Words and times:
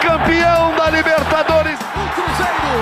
campeão 0.00 0.74
da 0.76 0.90
Libertadores. 0.90 1.78
O 1.78 2.04
Cruzeiro 2.14 2.72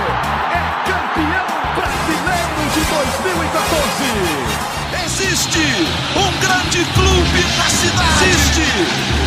é 0.53 0.63
campeão 0.87 1.47
brasileiro 1.75 2.63
de 2.75 2.83
2014. 2.93 4.59
Existe 5.05 5.65
um 6.17 6.31
grande 6.41 6.85
clube 6.95 7.41
na 7.59 7.65
cidade. 7.65 8.25
Existe 8.25 8.67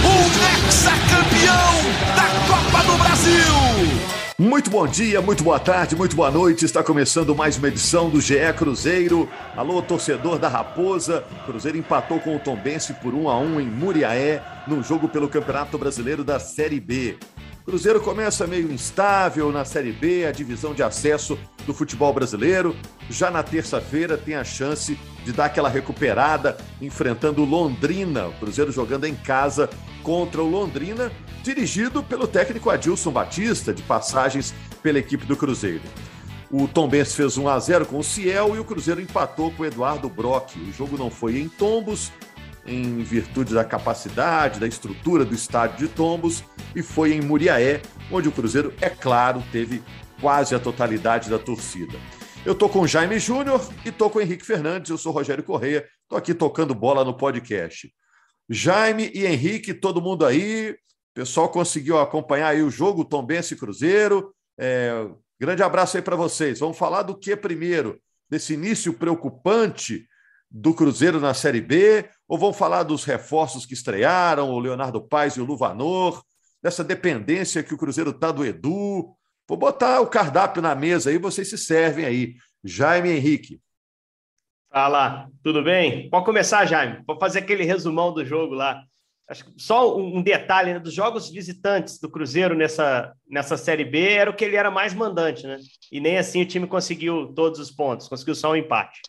um 0.05 0.21
ex-campeão 0.65 1.73
da 2.15 2.27
Copa 2.47 2.83
do 2.85 2.97
Brasil. 2.97 4.21
Muito 4.39 4.71
bom 4.71 4.87
dia, 4.87 5.21
muito 5.21 5.43
boa 5.43 5.59
tarde, 5.59 5.95
muito 5.95 6.15
boa 6.15 6.31
noite. 6.31 6.65
Está 6.65 6.81
começando 6.81 7.35
mais 7.35 7.57
uma 7.57 7.67
edição 7.67 8.09
do 8.09 8.19
GE 8.19 8.53
Cruzeiro. 8.57 9.29
Alô, 9.55 9.81
torcedor 9.81 10.39
da 10.39 10.47
Raposa. 10.47 11.23
Cruzeiro 11.45 11.77
empatou 11.77 12.19
com 12.19 12.35
o 12.35 12.39
Tombense 12.39 12.93
por 12.95 13.13
1 13.13 13.29
a 13.29 13.37
1 13.37 13.61
em 13.61 13.67
Muriaé, 13.67 14.41
no 14.65 14.81
jogo 14.81 15.07
pelo 15.09 15.27
Campeonato 15.27 15.77
Brasileiro 15.77 16.23
da 16.23 16.39
Série 16.39 16.79
B. 16.79 17.17
Cruzeiro 17.65 18.01
começa 18.01 18.47
meio 18.47 18.71
instável 18.71 19.51
na 19.51 19.63
Série 19.63 19.91
B, 19.91 20.25
a 20.25 20.31
divisão 20.31 20.73
de 20.73 20.81
acesso 20.81 21.37
do 21.65 21.73
futebol 21.73 22.11
brasileiro. 22.11 22.75
Já 23.07 23.29
na 23.29 23.43
terça-feira 23.43 24.17
tem 24.17 24.35
a 24.35 24.43
chance 24.43 24.97
de 25.23 25.31
dar 25.31 25.45
aquela 25.45 25.69
recuperada 25.69 26.57
enfrentando 26.81 27.43
o 27.43 27.45
Londrina. 27.45 28.27
O 28.27 28.33
Cruzeiro 28.33 28.71
jogando 28.71 29.05
em 29.05 29.13
casa 29.13 29.69
contra 30.01 30.41
o 30.41 30.49
Londrina, 30.49 31.11
dirigido 31.43 32.01
pelo 32.01 32.27
técnico 32.27 32.71
Adilson 32.71 33.11
Batista, 33.11 33.71
de 33.71 33.83
passagens 33.83 34.55
pela 34.81 34.97
equipe 34.97 35.27
do 35.27 35.37
Cruzeiro. 35.37 35.83
O 36.49 36.67
Tombense 36.67 37.15
fez 37.15 37.37
1 37.37 37.47
a 37.47 37.59
0 37.59 37.85
com 37.85 37.99
o 37.99 38.03
Ciel 38.03 38.55
e 38.55 38.59
o 38.59 38.65
Cruzeiro 38.65 38.99
empatou 38.99 39.51
com 39.51 39.61
o 39.61 39.65
Eduardo 39.65 40.09
Brock. 40.09 40.57
O 40.57 40.73
jogo 40.73 40.97
não 40.97 41.11
foi 41.11 41.39
em 41.39 41.47
Tombos, 41.47 42.11
em 42.65 42.99
virtude 42.99 43.53
da 43.53 43.63
capacidade, 43.63 44.59
da 44.59 44.67
estrutura 44.67 45.25
do 45.25 45.33
estádio 45.33 45.87
de 45.87 45.93
Tombos, 45.93 46.43
e 46.75 46.81
foi 46.81 47.13
em 47.13 47.21
Muriaé, 47.21 47.81
onde 48.11 48.27
o 48.27 48.31
Cruzeiro, 48.31 48.73
é 48.81 48.89
claro, 48.89 49.43
teve 49.51 49.83
quase 50.19 50.53
a 50.53 50.59
totalidade 50.59 51.29
da 51.29 51.39
torcida. 51.39 51.97
Eu 52.45 52.55
tô 52.55 52.67
com 52.67 52.87
Jaime 52.87 53.19
Júnior 53.19 53.61
e 53.85 53.91
tô 53.91 54.09
com 54.09 54.21
Henrique 54.21 54.45
Fernandes, 54.45 54.89
eu 54.89 54.97
sou 54.97 55.11
Rogério 55.11 55.43
Correia, 55.43 55.87
tô 56.07 56.15
aqui 56.15 56.33
tocando 56.33 56.73
bola 56.73 57.03
no 57.03 57.15
podcast. 57.15 57.91
Jaime 58.49 59.11
e 59.13 59.25
Henrique, 59.25 59.73
todo 59.73 60.01
mundo 60.01 60.25
aí. 60.25 60.71
O 60.71 61.13
pessoal 61.13 61.49
conseguiu 61.49 61.99
acompanhar 61.99 62.49
aí 62.49 62.61
o 62.61 62.69
jogo 62.69 63.05
Tombense 63.05 63.55
Cruzeiro. 63.55 64.33
É, 64.57 65.07
grande 65.39 65.63
abraço 65.63 65.97
aí 65.97 66.03
para 66.03 66.15
vocês. 66.15 66.59
Vamos 66.59 66.77
falar 66.77 67.03
do 67.03 67.17
que 67.17 67.35
primeiro? 67.35 67.99
Desse 68.29 68.53
início 68.53 68.93
preocupante 68.93 70.07
do 70.49 70.73
Cruzeiro 70.73 71.19
na 71.19 71.33
Série 71.33 71.61
B? 71.61 72.09
Ou 72.31 72.37
vamos 72.37 72.57
falar 72.57 72.83
dos 72.83 73.03
reforços 73.03 73.65
que 73.65 73.73
estrearam, 73.73 74.51
o 74.51 74.57
Leonardo 74.57 75.01
Paes 75.05 75.33
e 75.33 75.41
o 75.41 75.45
Luvanor? 75.45 76.23
Dessa 76.63 76.81
dependência 76.81 77.61
que 77.61 77.73
o 77.73 77.77
Cruzeiro 77.77 78.11
está 78.11 78.31
do 78.31 78.45
Edu? 78.45 79.13
Vou 79.45 79.57
botar 79.57 79.99
o 79.99 80.07
cardápio 80.07 80.61
na 80.61 80.73
mesa 80.73 81.09
aí, 81.09 81.17
vocês 81.17 81.49
se 81.49 81.57
servem 81.57 82.05
aí. 82.05 82.35
Jaime 82.63 83.09
Henrique. 83.09 83.59
Fala, 84.71 85.27
tudo 85.43 85.61
bem? 85.61 86.09
Pode 86.09 86.23
começar, 86.23 86.65
Jaime. 86.65 87.03
Vou 87.05 87.19
fazer 87.19 87.39
aquele 87.39 87.65
resumão 87.65 88.13
do 88.13 88.23
jogo 88.23 88.53
lá. 88.53 88.81
Acho 89.27 89.43
que 89.43 89.51
só 89.57 89.97
um 89.97 90.23
detalhe 90.23 90.71
né, 90.71 90.79
dos 90.79 90.93
jogos 90.93 91.29
visitantes 91.29 91.99
do 91.99 92.09
Cruzeiro 92.09 92.55
nessa, 92.55 93.13
nessa 93.29 93.57
Série 93.57 93.83
B 93.83 94.09
era 94.09 94.29
o 94.29 94.33
que 94.33 94.45
ele 94.45 94.55
era 94.55 94.71
mais 94.71 94.93
mandante, 94.93 95.45
né? 95.45 95.57
E 95.91 95.99
nem 95.99 96.17
assim 96.17 96.43
o 96.43 96.47
time 96.47 96.65
conseguiu 96.65 97.33
todos 97.35 97.59
os 97.59 97.69
pontos, 97.69 98.07
conseguiu 98.07 98.35
só 98.35 98.51
um 98.53 98.55
empate. 98.55 99.01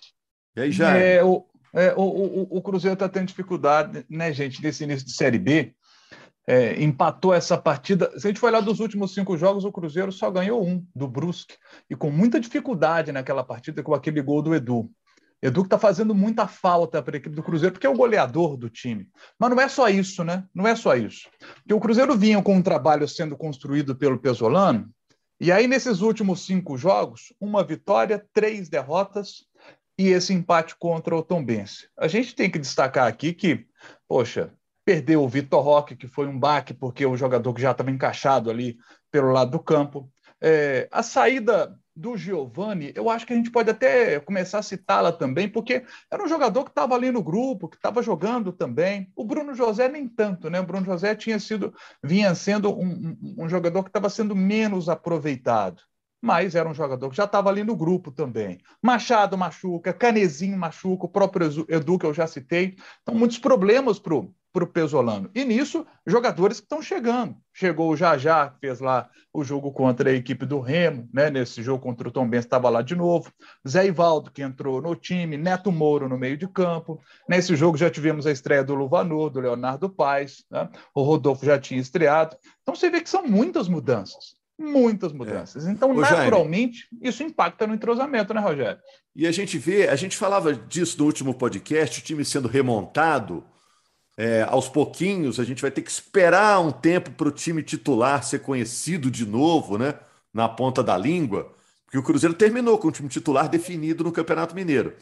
E 0.56 0.62
aí, 0.62 0.72
Jaime? 0.72 0.98
É, 0.98 1.24
o, 1.24 1.46
é, 1.72 1.94
o, 1.96 2.02
o, 2.02 2.58
o 2.58 2.62
Cruzeiro 2.62 2.94
está 2.94 3.08
tendo 3.08 3.28
dificuldade, 3.28 4.04
né, 4.08 4.32
gente, 4.32 4.62
nesse 4.62 4.84
início 4.84 5.06
de 5.06 5.12
Série 5.12 5.38
B. 5.38 5.74
É, 6.44 6.82
empatou 6.82 7.32
essa 7.32 7.56
partida. 7.56 8.10
Se 8.18 8.26
a 8.26 8.30
gente 8.30 8.40
for 8.40 8.48
olhar 8.48 8.60
dos 8.60 8.80
últimos 8.80 9.14
cinco 9.14 9.36
jogos, 9.38 9.64
o 9.64 9.70
Cruzeiro 9.70 10.10
só 10.10 10.28
ganhou 10.28 10.66
um 10.66 10.84
do 10.94 11.06
Brusque 11.06 11.54
e 11.88 11.94
com 11.94 12.10
muita 12.10 12.40
dificuldade 12.40 13.12
naquela 13.12 13.44
partida 13.44 13.80
com 13.80 13.94
aquele 13.94 14.20
gol 14.20 14.42
do 14.42 14.52
Edu. 14.52 14.90
Edu 15.40 15.62
que 15.62 15.66
está 15.68 15.78
fazendo 15.78 16.14
muita 16.14 16.48
falta 16.48 17.00
para 17.00 17.16
a 17.16 17.18
equipe 17.18 17.34
do 17.34 17.44
Cruzeiro, 17.44 17.72
porque 17.72 17.86
é 17.86 17.90
o 17.90 17.96
goleador 17.96 18.56
do 18.56 18.68
time. 18.68 19.08
Mas 19.38 19.50
não 19.50 19.60
é 19.60 19.68
só 19.68 19.88
isso, 19.88 20.24
né? 20.24 20.44
Não 20.52 20.66
é 20.66 20.74
só 20.74 20.96
isso. 20.96 21.28
Porque 21.56 21.74
o 21.74 21.80
Cruzeiro 21.80 22.16
vinha 22.16 22.42
com 22.42 22.56
um 22.56 22.62
trabalho 22.62 23.06
sendo 23.08 23.36
construído 23.36 23.94
pelo 23.94 24.18
Pesolano, 24.18 24.90
e 25.40 25.50
aí 25.50 25.66
nesses 25.66 26.00
últimos 26.00 26.46
cinco 26.46 26.78
jogos, 26.78 27.34
uma 27.40 27.64
vitória, 27.64 28.24
três 28.32 28.68
derrotas 28.68 29.44
e 29.98 30.08
esse 30.08 30.32
empate 30.32 30.76
contra 30.76 31.16
o 31.16 31.22
Tombense. 31.22 31.88
A 31.96 32.08
gente 32.08 32.34
tem 32.34 32.50
que 32.50 32.58
destacar 32.58 33.06
aqui 33.06 33.32
que, 33.32 33.66
poxa, 34.08 34.52
perdeu 34.84 35.22
o 35.22 35.28
Vitor 35.28 35.62
Roque, 35.62 35.96
que 35.96 36.08
foi 36.08 36.26
um 36.26 36.38
baque, 36.38 36.74
porque 36.74 37.04
o 37.06 37.16
jogador 37.16 37.52
que 37.54 37.62
já 37.62 37.70
estava 37.70 37.90
encaixado 37.90 38.50
ali 38.50 38.76
pelo 39.10 39.30
lado 39.30 39.52
do 39.52 39.60
campo. 39.60 40.10
É, 40.40 40.88
a 40.90 41.02
saída 41.02 41.78
do 41.94 42.16
Giovani, 42.16 42.90
eu 42.94 43.10
acho 43.10 43.26
que 43.26 43.32
a 43.32 43.36
gente 43.36 43.50
pode 43.50 43.70
até 43.70 44.18
começar 44.18 44.58
a 44.58 44.62
citá-la 44.62 45.12
também, 45.12 45.46
porque 45.48 45.84
era 46.10 46.24
um 46.24 46.28
jogador 46.28 46.64
que 46.64 46.70
estava 46.70 46.94
ali 46.94 47.10
no 47.10 47.22
grupo, 47.22 47.68
que 47.68 47.76
estava 47.76 48.02
jogando 48.02 48.50
também. 48.50 49.12
O 49.14 49.24
Bruno 49.24 49.54
José 49.54 49.88
nem 49.88 50.08
tanto, 50.08 50.48
né? 50.48 50.58
O 50.58 50.66
Bruno 50.66 50.86
José 50.86 51.14
tinha 51.14 51.38
sido, 51.38 51.74
vinha 52.02 52.34
sendo 52.34 52.72
um, 52.72 53.16
um, 53.22 53.44
um 53.44 53.48
jogador 53.48 53.82
que 53.82 53.90
estava 53.90 54.08
sendo 54.08 54.34
menos 54.34 54.88
aproveitado. 54.88 55.82
Mas 56.22 56.54
era 56.54 56.68
um 56.68 56.74
jogador 56.74 57.10
que 57.10 57.16
já 57.16 57.24
estava 57.24 57.50
ali 57.50 57.64
no 57.64 57.74
grupo 57.74 58.12
também. 58.12 58.60
Machado 58.80 59.36
machuca, 59.36 59.92
Canezinho 59.92 60.56
machuca, 60.56 61.06
o 61.06 61.08
próprio 61.08 61.66
Edu, 61.68 61.98
que 61.98 62.06
eu 62.06 62.14
já 62.14 62.28
citei. 62.28 62.76
Então, 63.02 63.12
muitos 63.12 63.40
problemas 63.40 63.98
para 63.98 64.14
o 64.14 64.66
Pesolano. 64.68 65.28
E 65.34 65.44
nisso, 65.44 65.84
jogadores 66.06 66.60
que 66.60 66.64
estão 66.64 66.80
chegando. 66.80 67.34
Chegou 67.52 67.90
o 67.90 67.96
Jajá, 67.96 68.54
fez 68.60 68.78
lá 68.78 69.10
o 69.32 69.42
jogo 69.42 69.72
contra 69.72 70.10
a 70.10 70.12
equipe 70.12 70.46
do 70.46 70.60
Remo, 70.60 71.08
né? 71.12 71.28
Nesse 71.28 71.60
jogo 71.60 71.82
contra 71.82 72.06
o 72.06 72.12
Tom 72.12 72.28
Benz 72.28 72.44
estava 72.44 72.68
lá 72.68 72.82
de 72.82 72.94
novo. 72.94 73.32
Zé 73.66 73.86
Ivaldo, 73.86 74.30
que 74.30 74.42
entrou 74.42 74.80
no 74.80 74.94
time, 74.94 75.36
Neto 75.36 75.72
Moro 75.72 76.08
no 76.08 76.16
meio 76.16 76.36
de 76.36 76.46
campo. 76.46 77.00
Nesse 77.28 77.56
jogo 77.56 77.76
já 77.76 77.90
tivemos 77.90 78.28
a 78.28 78.30
estreia 78.30 78.62
do 78.62 78.76
Luvanor, 78.76 79.28
do 79.28 79.40
Leonardo 79.40 79.90
Paes, 79.90 80.44
né? 80.48 80.68
o 80.94 81.02
Rodolfo 81.02 81.44
já 81.44 81.58
tinha 81.58 81.80
estreado. 81.80 82.36
Então 82.62 82.76
você 82.76 82.88
vê 82.90 83.00
que 83.00 83.10
são 83.10 83.26
muitas 83.26 83.66
mudanças. 83.66 84.40
Muitas 84.62 85.12
mudanças. 85.12 85.66
É. 85.66 85.70
Então, 85.70 85.90
Ô, 85.90 86.00
naturalmente, 86.00 86.88
Jaime, 86.90 87.08
isso 87.08 87.22
impacta 87.22 87.66
no 87.66 87.74
entrosamento, 87.74 88.32
né, 88.32 88.40
Rogério? 88.40 88.80
E 89.14 89.26
a 89.26 89.32
gente 89.32 89.58
vê, 89.58 89.88
a 89.88 89.96
gente 89.96 90.16
falava 90.16 90.54
disso 90.54 90.98
no 90.98 91.04
último 91.04 91.34
podcast, 91.34 92.00
o 92.00 92.02
time 92.02 92.24
sendo 92.24 92.48
remontado 92.48 93.44
é, 94.16 94.42
aos 94.42 94.68
pouquinhos, 94.68 95.40
a 95.40 95.44
gente 95.44 95.62
vai 95.62 95.70
ter 95.70 95.82
que 95.82 95.90
esperar 95.90 96.60
um 96.60 96.70
tempo 96.70 97.10
para 97.10 97.28
o 97.28 97.32
time 97.32 97.62
titular 97.62 98.22
ser 98.22 98.40
conhecido 98.40 99.10
de 99.10 99.26
novo, 99.26 99.78
né? 99.78 99.94
Na 100.32 100.48
ponta 100.48 100.82
da 100.82 100.96
língua, 100.96 101.52
porque 101.84 101.98
o 101.98 102.02
Cruzeiro 102.02 102.34
terminou 102.34 102.78
com 102.78 102.88
o 102.88 102.92
time 102.92 103.08
titular 103.08 103.48
definido 103.48 104.02
no 104.02 104.12
Campeonato 104.12 104.54
Mineiro. 104.54 104.94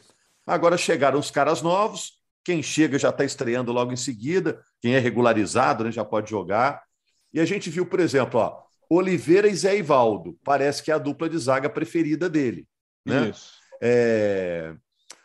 Agora 0.44 0.76
chegaram 0.76 1.20
os 1.20 1.30
caras 1.30 1.62
novos, 1.62 2.14
quem 2.42 2.62
chega 2.62 2.98
já 2.98 3.10
está 3.10 3.24
estreando 3.24 3.70
logo 3.70 3.92
em 3.92 3.96
seguida, 3.96 4.60
quem 4.80 4.94
é 4.94 4.98
regularizado 4.98 5.84
né, 5.84 5.92
já 5.92 6.04
pode 6.04 6.30
jogar. 6.30 6.82
E 7.32 7.38
a 7.38 7.44
gente 7.44 7.70
viu, 7.70 7.86
por 7.86 8.00
exemplo, 8.00 8.40
ó, 8.40 8.62
Oliveira 8.90 9.46
e 9.46 9.54
Zé 9.54 9.76
Ivaldo, 9.76 10.36
parece 10.42 10.82
que 10.82 10.90
é 10.90 10.94
a 10.94 10.98
dupla 10.98 11.28
de 11.28 11.38
zaga 11.38 11.70
preferida 11.70 12.28
dele. 12.28 12.66
Né? 13.06 13.30
Isso. 13.30 13.52
É... 13.80 14.74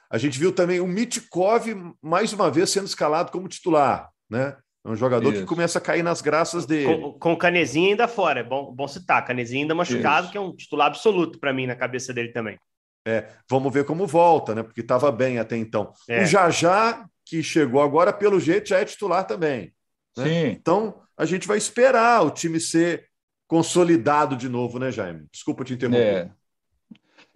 A 0.10 0.20
gente 0.20 0.38
viu 0.38 0.54
também 0.54 0.80
o 0.80 0.88
Mitkov, 0.88 1.66
mais 2.02 2.32
uma 2.32 2.52
vez, 2.52 2.70
sendo 2.70 2.86
escalado 2.86 3.32
como 3.32 3.48
titular, 3.48 4.10
né? 4.30 4.56
É 4.86 4.90
um 4.90 4.96
jogador 4.96 5.34
Isso. 5.34 5.42
que 5.42 5.48
começa 5.48 5.80
a 5.80 5.82
cair 5.82 6.04
nas 6.04 6.22
graças 6.22 6.68
dele. 6.68 7.02
Com, 7.02 7.14
com 7.14 7.34
o 7.34 7.38
Canezinho 7.38 7.90
ainda 7.90 8.08
fora, 8.08 8.42
é 8.42 8.44
bom, 8.44 8.72
bom 8.72 8.88
citar. 8.88 9.26
Canezinho 9.26 9.64
ainda 9.64 9.74
machucado, 9.74 10.26
Isso. 10.26 10.32
que 10.32 10.38
é 10.38 10.42
um 10.42 10.56
titular 10.56 10.88
absoluto 10.88 11.40
para 11.40 11.52
mim 11.52 11.66
na 11.66 11.76
cabeça 11.76 12.14
dele 12.14 12.32
também. 12.32 12.60
É, 13.08 13.28
vamos 13.50 13.74
ver 13.74 13.84
como 13.84 14.06
volta, 14.06 14.54
né? 14.54 14.62
Porque 14.62 14.82
estava 14.82 15.12
bem 15.12 15.40
até 15.40 15.58
então. 15.58 15.92
É. 16.08 16.22
O 16.22 16.26
Jajá, 16.28 17.04
que 17.26 17.42
chegou 17.42 17.82
agora, 17.82 18.14
pelo 18.14 18.40
jeito, 18.40 18.70
já 18.70 18.80
é 18.80 18.86
titular 18.86 19.26
também. 19.26 19.74
Né? 20.16 20.24
Sim. 20.24 20.48
Então, 20.50 21.02
a 21.18 21.26
gente 21.26 21.48
vai 21.48 21.58
esperar 21.58 22.24
o 22.24 22.30
time 22.30 22.60
ser 22.60 23.08
consolidado 23.48 24.36
de 24.36 24.50
novo, 24.50 24.80
né, 24.80 24.92
Jaime? 24.92 25.28
Desculpa 25.32 25.64
te 25.64 25.74
interromper. 25.74 26.32
É. 26.32 26.32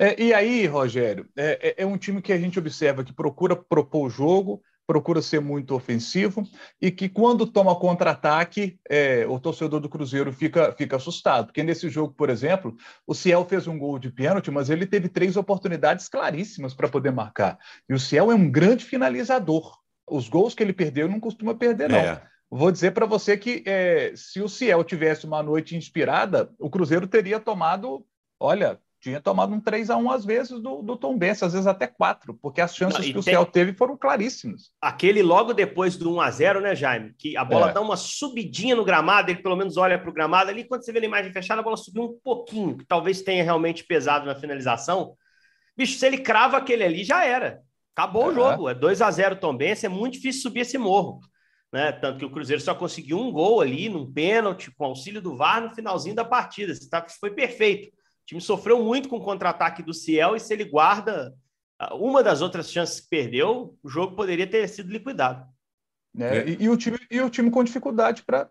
É, 0.01 0.21
e 0.21 0.33
aí, 0.33 0.65
Rogério, 0.65 1.27
é, 1.35 1.75
é, 1.77 1.83
é, 1.83 1.85
um 1.85 1.97
time 1.97 2.21
que 2.21 2.31
a 2.31 2.37
gente 2.37 2.57
observa 2.57 3.03
que 3.03 3.11
procura 3.11 3.53
propor 3.53 4.07
o 4.07 4.09
jogo, 4.09 4.63
procura 4.87 5.21
ser 5.21 5.41
muito 5.41 5.75
ofensivo 5.75 6.47
e 6.81 6.89
que 6.89 7.09
quando 7.09 7.45
toma 7.45 7.77
contra-ataque, 7.77 8.79
é, 8.89 9.27
o 9.27 9.37
torcedor 9.39 9.81
do 9.81 9.89
Cruzeiro 9.89 10.31
fica, 10.31 10.71
fica 10.71 10.95
assustado. 10.95 11.47
Porque 11.47 11.61
nesse 11.61 11.89
jogo, 11.89 12.13
por 12.13 12.29
exemplo, 12.29 12.75
o 13.05 13.13
Ciel 13.13 13.45
fez 13.45 13.67
um 13.67 13.77
gol 13.77 13.99
de 13.99 14.09
pênalti, 14.09 14.49
mas 14.49 14.69
ele 14.69 14.87
teve 14.87 15.09
três 15.09 15.35
oportunidades 15.35 16.07
claríssimas 16.07 16.73
para 16.73 16.87
poder 16.87 17.11
marcar. 17.11 17.59
E 17.89 17.93
o 17.93 17.99
Ciel 17.99 18.31
é 18.31 18.35
um 18.35 18.49
grande 18.49 18.85
finalizador. 18.85 19.77
Os 20.09 20.29
gols 20.29 20.55
que 20.55 20.63
ele 20.63 20.73
perdeu 20.73 21.09
não 21.09 21.19
costuma 21.19 21.53
perder, 21.53 21.89
não. 21.89 21.99
É. 21.99 22.23
Vou 22.51 22.71
dizer 22.71 22.91
para 22.91 23.05
você 23.05 23.37
que 23.37 23.63
é, 23.65 24.11
se 24.15 24.41
o 24.41 24.49
Ciel 24.49 24.83
tivesse 24.83 25.25
uma 25.25 25.43
noite 25.43 25.75
inspirada, 25.75 26.51
o 26.57 26.69
Cruzeiro 26.69 27.05
teria 27.05 27.39
tomado, 27.39 28.03
olha, 28.39 28.79
tinha 28.99 29.21
tomado 29.21 29.53
um 29.53 29.61
3 29.61 29.89
a 29.89 29.95
1 29.95 30.11
às 30.11 30.25
vezes 30.25 30.59
do, 30.59 30.81
do 30.81 30.97
Tom 30.97 31.17
Benz, 31.17 31.41
às 31.41 31.53
vezes 31.53 31.67
até 31.67 31.87
4, 31.87 32.33
porque 32.33 32.59
as 32.59 32.75
chances 32.75 32.97
Não, 32.97 33.05
que 33.05 33.11
tem... 33.11 33.19
o 33.19 33.23
Ciel 33.23 33.45
teve 33.45 33.73
foram 33.73 33.95
claríssimas. 33.95 34.71
Aquele 34.81 35.21
logo 35.21 35.53
depois 35.53 35.95
do 35.95 36.11
1 36.15 36.21
a 36.21 36.31
0 36.31 36.61
né, 36.61 36.75
Jaime? 36.75 37.13
Que 37.17 37.37
a 37.37 37.45
bola 37.45 37.69
é. 37.69 37.73
dá 37.73 37.81
uma 37.81 37.95
subidinha 37.95 38.75
no 38.75 38.83
gramado, 38.83 39.31
ele 39.31 39.41
pelo 39.41 39.55
menos 39.55 39.77
olha 39.77 39.97
para 39.99 40.09
o 40.09 40.13
gramado 40.13 40.49
ali, 40.49 40.65
quando 40.65 40.83
você 40.83 40.91
vê 40.91 40.99
na 40.99 41.05
imagem 41.05 41.31
fechada, 41.31 41.61
a 41.61 41.63
bola 41.63 41.77
subiu 41.77 42.03
um 42.03 42.19
pouquinho, 42.23 42.77
que 42.77 42.85
talvez 42.85 43.21
tenha 43.21 43.43
realmente 43.43 43.83
pesado 43.83 44.25
na 44.25 44.35
finalização. 44.35 45.15
Bicho, 45.77 45.97
se 45.97 46.05
ele 46.05 46.17
crava 46.17 46.57
aquele 46.57 46.83
ali, 46.83 47.03
já 47.03 47.23
era. 47.23 47.61
Acabou 47.95 48.23
é. 48.23 48.27
o 48.27 48.33
jogo. 48.33 48.69
É 48.69 48.73
2 48.73 49.01
a 49.01 49.11
0 49.11 49.37
Tom 49.37 49.55
Benz, 49.55 49.83
é 49.83 49.89
muito 49.89 50.13
difícil 50.13 50.41
subir 50.41 50.61
esse 50.61 50.77
morro. 50.77 51.21
Né? 51.71 51.91
Tanto 51.91 52.19
que 52.19 52.25
o 52.25 52.31
Cruzeiro 52.31 52.61
só 52.61 52.73
conseguiu 52.73 53.19
um 53.19 53.31
gol 53.31 53.61
ali, 53.61 53.89
num 53.89 54.11
pênalti, 54.11 54.71
com 54.71 54.85
auxílio 54.85 55.21
do 55.21 55.35
VAR 55.35 55.61
no 55.61 55.75
finalzinho 55.75 56.15
da 56.15 56.25
partida. 56.25 56.71
Isso 56.71 56.89
tá, 56.89 57.05
foi 57.19 57.31
perfeito 57.31 57.91
time 58.29 58.39
sofreu 58.39 58.83
muito 58.83 59.09
com 59.09 59.17
o 59.17 59.23
contra-ataque 59.23 59.81
do 59.81 59.91
Ciel 59.91 60.35
e 60.35 60.39
se 60.39 60.53
ele 60.53 60.63
guarda 60.63 61.35
uma 61.93 62.21
das 62.21 62.41
outras 62.41 62.71
chances 62.71 62.99
que 62.99 63.09
perdeu, 63.09 63.75
o 63.81 63.89
jogo 63.89 64.15
poderia 64.15 64.45
ter 64.45 64.67
sido 64.67 64.91
liquidado. 64.91 65.47
É, 66.17 66.37
é. 66.37 66.49
E, 66.49 66.63
e, 66.63 66.69
o 66.69 66.77
time, 66.77 66.99
e 67.09 67.19
o 67.21 67.29
time 67.29 67.49
com 67.49 67.63
dificuldade 67.63 68.23
para. 68.23 68.49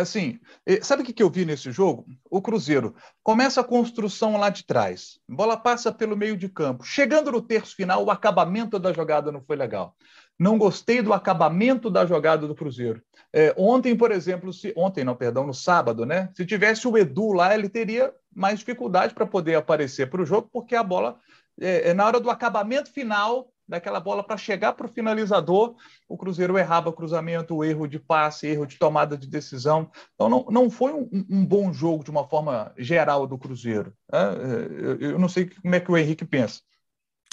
Assim, 0.00 0.38
sabe 0.82 1.02
o 1.02 1.04
que, 1.04 1.22
eu 1.22 1.30
vi 1.30 1.44
nesse 1.44 1.70
jogo? 1.70 2.06
O 2.30 2.40
Cruzeiro 2.42 2.94
começa 3.22 3.60
a 3.60 3.64
construção 3.64 4.36
lá 4.36 4.50
de 4.50 4.64
trás, 4.64 5.18
bola 5.28 5.56
passa 5.56 5.92
pelo 5.92 6.16
meio 6.16 6.36
de 6.36 6.48
campo. 6.48 6.84
Chegando 6.84 7.32
no 7.32 7.42
terço 7.42 7.74
final, 7.74 8.04
o 8.04 8.10
acabamento 8.10 8.78
da 8.78 8.92
jogada 8.92 9.32
não 9.32 9.42
foi 9.42 9.56
legal. 9.56 9.96
Não 10.38 10.58
gostei 10.58 11.00
do 11.00 11.12
acabamento 11.12 11.88
da 11.90 12.04
jogada 12.04 12.46
do 12.46 12.54
Cruzeiro. 12.54 13.02
É, 13.32 13.54
ontem, 13.56 13.96
por 13.96 14.10
exemplo, 14.10 14.52
se, 14.52 14.72
ontem 14.76 15.02
não, 15.02 15.16
perdão, 15.16 15.46
no 15.46 15.54
sábado, 15.54 16.04
né? 16.04 16.30
Se 16.34 16.44
tivesse 16.44 16.86
o 16.86 16.96
Edu 16.96 17.32
lá, 17.32 17.54
ele 17.54 17.68
teria 17.68 18.12
mais 18.34 18.58
dificuldade 18.58 19.14
para 19.14 19.26
poder 19.26 19.54
aparecer 19.54 20.10
para 20.10 20.20
o 20.20 20.26
jogo, 20.26 20.50
porque 20.52 20.76
a 20.76 20.82
bola, 20.82 21.18
é, 21.58 21.90
é, 21.90 21.94
na 21.94 22.04
hora 22.04 22.20
do 22.20 22.28
acabamento 22.28 22.92
final 22.92 23.50
daquela 23.68 24.00
bola 24.00 24.22
para 24.22 24.36
chegar 24.36 24.72
para 24.72 24.86
o 24.86 24.92
finalizador, 24.92 25.74
o 26.08 26.16
Cruzeiro 26.16 26.56
errava 26.56 26.92
cruzamento, 26.92 27.64
erro 27.64 27.86
de 27.86 27.98
passe, 27.98 28.46
erro 28.46 28.66
de 28.66 28.78
tomada 28.78 29.16
de 29.16 29.26
decisão. 29.26 29.90
Então, 30.14 30.28
não, 30.28 30.46
não 30.50 30.70
foi 30.70 30.92
um, 30.92 31.08
um 31.30 31.44
bom 31.44 31.72
jogo 31.72 32.04
de 32.04 32.10
uma 32.10 32.26
forma 32.26 32.72
geral 32.78 33.26
do 33.26 33.38
Cruzeiro. 33.38 33.92
Né? 34.12 34.18
É, 34.20 35.04
eu 35.12 35.18
não 35.18 35.28
sei 35.28 35.50
como 35.50 35.74
é 35.74 35.80
que 35.80 35.90
o 35.90 35.96
Henrique 35.96 36.24
pensa. 36.24 36.60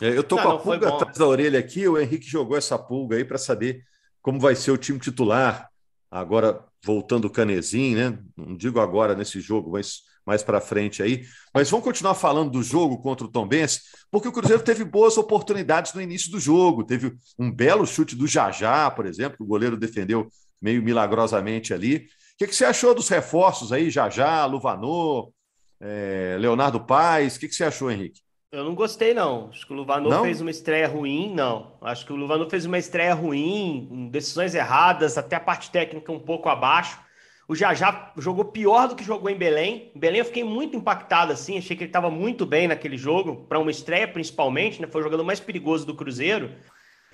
É, 0.01 0.09
eu 0.09 0.23
tô 0.23 0.35
não, 0.35 0.43
com 0.43 0.49
a 0.49 0.59
pulga 0.59 0.89
atrás 0.89 1.17
da 1.17 1.25
orelha 1.25 1.59
aqui, 1.59 1.87
o 1.87 1.99
Henrique 1.99 2.25
jogou 2.25 2.57
essa 2.57 2.77
pulga 2.79 3.15
aí 3.15 3.23
para 3.23 3.37
saber 3.37 3.83
como 4.21 4.39
vai 4.39 4.55
ser 4.55 4.71
o 4.71 4.77
time 4.77 4.99
titular. 4.99 5.69
Agora, 6.09 6.65
voltando 6.83 7.25
o 7.25 7.29
Canezinho, 7.29 7.97
né? 7.97 8.19
Não 8.35 8.55
digo 8.55 8.79
agora 8.79 9.15
nesse 9.15 9.39
jogo, 9.39 9.71
mas 9.71 10.01
mais 10.25 10.41
para 10.41 10.61
frente 10.61 11.03
aí. 11.03 11.25
Mas 11.53 11.69
vamos 11.69 11.83
continuar 11.83 12.15
falando 12.15 12.51
do 12.51 12.63
jogo 12.63 13.01
contra 13.01 13.25
o 13.25 13.29
Tombense, 13.29 13.81
porque 14.09 14.27
o 14.27 14.31
Cruzeiro 14.31 14.63
teve 14.63 14.83
boas 14.83 15.17
oportunidades 15.17 15.93
no 15.93 16.01
início 16.01 16.31
do 16.31 16.39
jogo. 16.39 16.83
Teve 16.83 17.13
um 17.37 17.51
belo 17.51 17.85
chute 17.85 18.15
do 18.15 18.27
Jajá, 18.27 18.89
por 18.91 19.05
exemplo, 19.05 19.37
que 19.37 19.43
o 19.43 19.47
goleiro 19.47 19.77
defendeu 19.77 20.27
meio 20.61 20.81
milagrosamente 20.81 21.73
ali. 21.73 21.97
O 21.97 22.37
que, 22.37 22.47
que 22.47 22.55
você 22.55 22.65
achou 22.65 22.95
dos 22.95 23.09
reforços 23.09 23.71
aí, 23.71 23.89
Jajá, 23.89 24.45
Luvanor, 24.45 25.31
é, 25.79 26.37
Leonardo 26.39 26.83
Paes? 26.85 27.35
O 27.35 27.39
que, 27.39 27.47
que 27.47 27.55
você 27.55 27.65
achou, 27.65 27.91
Henrique? 27.91 28.21
Eu 28.53 28.63
não 28.63 28.75
gostei, 28.75 29.15
não. 29.15 29.49
Acho 29.49 29.65
que 29.65 29.73
o 29.73 29.75
Luvanor 29.75 30.21
fez 30.21 30.39
uma 30.39 30.51
estreia 30.51 30.87
ruim, 30.87 31.33
não. 31.33 31.75
Acho 31.81 32.05
que 32.05 32.13
o 32.13 32.15
Luvanor 32.15 32.47
fez 32.47 32.67
uma 32.67 32.77
estreia 32.77 33.11
ruim, 33.15 34.09
decisões 34.11 34.53
erradas, 34.53 35.17
até 35.17 35.35
a 35.35 35.39
parte 35.39 35.71
técnica 35.71 36.11
um 36.11 36.19
pouco 36.19 36.47
abaixo. 36.47 36.99
O 37.47 37.55
Jajá 37.55 38.13
jogou 38.15 38.45
pior 38.45 38.87
do 38.87 38.95
que 38.95 39.03
jogou 39.03 39.27
em 39.27 39.35
Belém. 39.35 39.91
Em 39.95 39.99
Belém 39.99 40.19
eu 40.19 40.25
fiquei 40.25 40.43
muito 40.43 40.77
impactado, 40.77 41.33
assim. 41.33 41.57
Achei 41.57 41.75
que 41.75 41.81
ele 41.81 41.89
estava 41.89 42.11
muito 42.11 42.45
bem 42.45 42.67
naquele 42.67 42.95
jogo, 42.95 43.43
para 43.49 43.57
uma 43.57 43.71
estreia 43.71 44.07
principalmente, 44.07 44.79
né? 44.79 44.87
Foi 44.87 45.01
o 45.01 45.03
jogador 45.03 45.23
mais 45.23 45.39
perigoso 45.39 45.83
do 45.83 45.95
Cruzeiro 45.95 46.51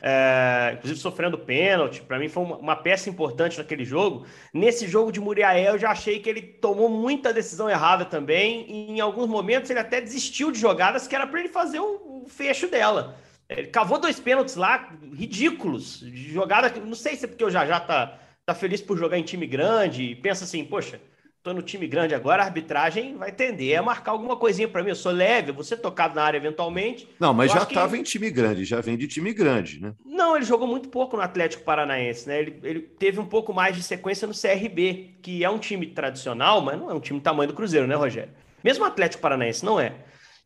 é, 0.02 0.72
inclusive 0.74 1.00
sofrendo 1.00 1.38
pênalti. 1.38 2.02
Para 2.02 2.20
mim 2.20 2.30
foi 2.30 2.44
uma, 2.44 2.76
peça 2.76 3.10
importante 3.10 3.58
naquele 3.58 3.84
jogo. 3.84 4.26
Nesse 4.54 4.88
jogo 4.88 5.12
de 5.12 5.20
Muriaé, 5.20 5.70
eu 5.70 5.78
já 5.78 5.92
achei 5.92 6.20
que 6.20 6.30
ele 6.30 6.42
tomou 6.42 6.90
muita 6.90 7.34
decisão 7.34 7.70
errada 7.70 8.06
também. 8.06 8.66
E 8.70 8.92
em 8.92 9.00
alguns 9.00 9.28
momentos 9.28 9.70
ele 9.70 9.80
até 9.80 10.00
desistiu 10.00 10.52
de 10.52 10.60
jogadas 10.60 11.08
que 11.08 11.16
era 11.16 11.28
para 11.28 11.40
ele 11.40 11.50
fazer 11.50 11.80
o, 11.80 12.24
o, 12.26 12.30
fecho 12.30 12.68
dela. 12.68 13.18
Ele 13.50 13.68
cavou 13.68 14.00
dois 14.00 14.20
pênaltis 14.20 14.56
lá, 14.56 14.90
ridículos, 15.14 16.04
jogada. 16.14 16.72
Não 16.80 16.96
sei 16.96 17.16
se 17.16 17.26
é 17.26 17.28
porque 17.28 17.44
o 17.44 17.50
Jajá 17.50 17.80
tá, 17.80 18.20
tá 18.46 18.54
feliz 18.54 18.82
por 18.82 18.98
jogar 18.98 19.18
em 19.18 19.24
time 19.24 19.48
grande 19.48 20.04
e 20.04 20.16
pensa 20.16 20.44
assim, 20.44 20.64
poxa, 20.64 21.00
tô 21.42 21.54
no 21.54 21.62
time 21.62 21.88
grande 21.88 22.14
agora, 22.14 22.44
a 22.44 22.46
arbitragem 22.46 23.16
vai 23.16 23.32
tender 23.32 23.78
a 23.78 23.82
marcar 23.82 24.12
alguma 24.12 24.36
coisinha 24.36 24.68
para 24.68 24.84
mim. 24.84 24.90
Eu 24.90 24.96
sou 24.96 25.12
leve, 25.12 25.54
ser 25.64 25.78
tocado 25.78 26.16
na 26.16 26.24
área 26.24 26.38
eventualmente. 26.38 27.08
Não, 27.20 27.34
mas 27.34 27.52
já 27.52 27.64
estava 27.64 27.94
que... 27.94 28.00
em 28.00 28.04
time 28.04 28.30
grande, 28.30 28.66
já 28.66 28.82
vem 28.82 28.98
de 28.98 29.08
time 29.08 29.34
grande, 29.34 29.82
né? 29.82 29.94
Não, 30.06 30.36
ele 30.36 30.46
jogou 30.46 30.68
muito 30.68 30.90
pouco 30.90 31.16
no 31.16 31.24
Atlético 31.24 31.64
Paranaense, 31.64 32.28
né? 32.28 32.40
Ele, 32.40 32.60
ele 32.64 32.80
teve 32.82 33.20
um 33.20 33.26
pouco 33.26 33.54
mais 33.54 33.76
de 33.76 33.84
sequência 33.84 34.28
no 34.28 34.34
CRB, 34.34 35.16
que 35.22 35.44
é 35.44 35.50
um 35.50 35.60
time 35.60 35.88
tradicional, 35.88 36.62
mas 36.62 36.78
não 36.78 36.90
é 36.90 36.94
um 36.94 37.00
time 37.00 37.20
tamanho 37.20 37.48
do 37.48 37.56
Cruzeiro, 37.56 37.88
né, 37.88 37.96
Rogério? 37.96 38.34
Mesmo 38.64 38.84
o 38.84 38.88
Atlético 38.88 39.22
Paranaense 39.22 39.64
não 39.64 39.80
é. 39.80 39.94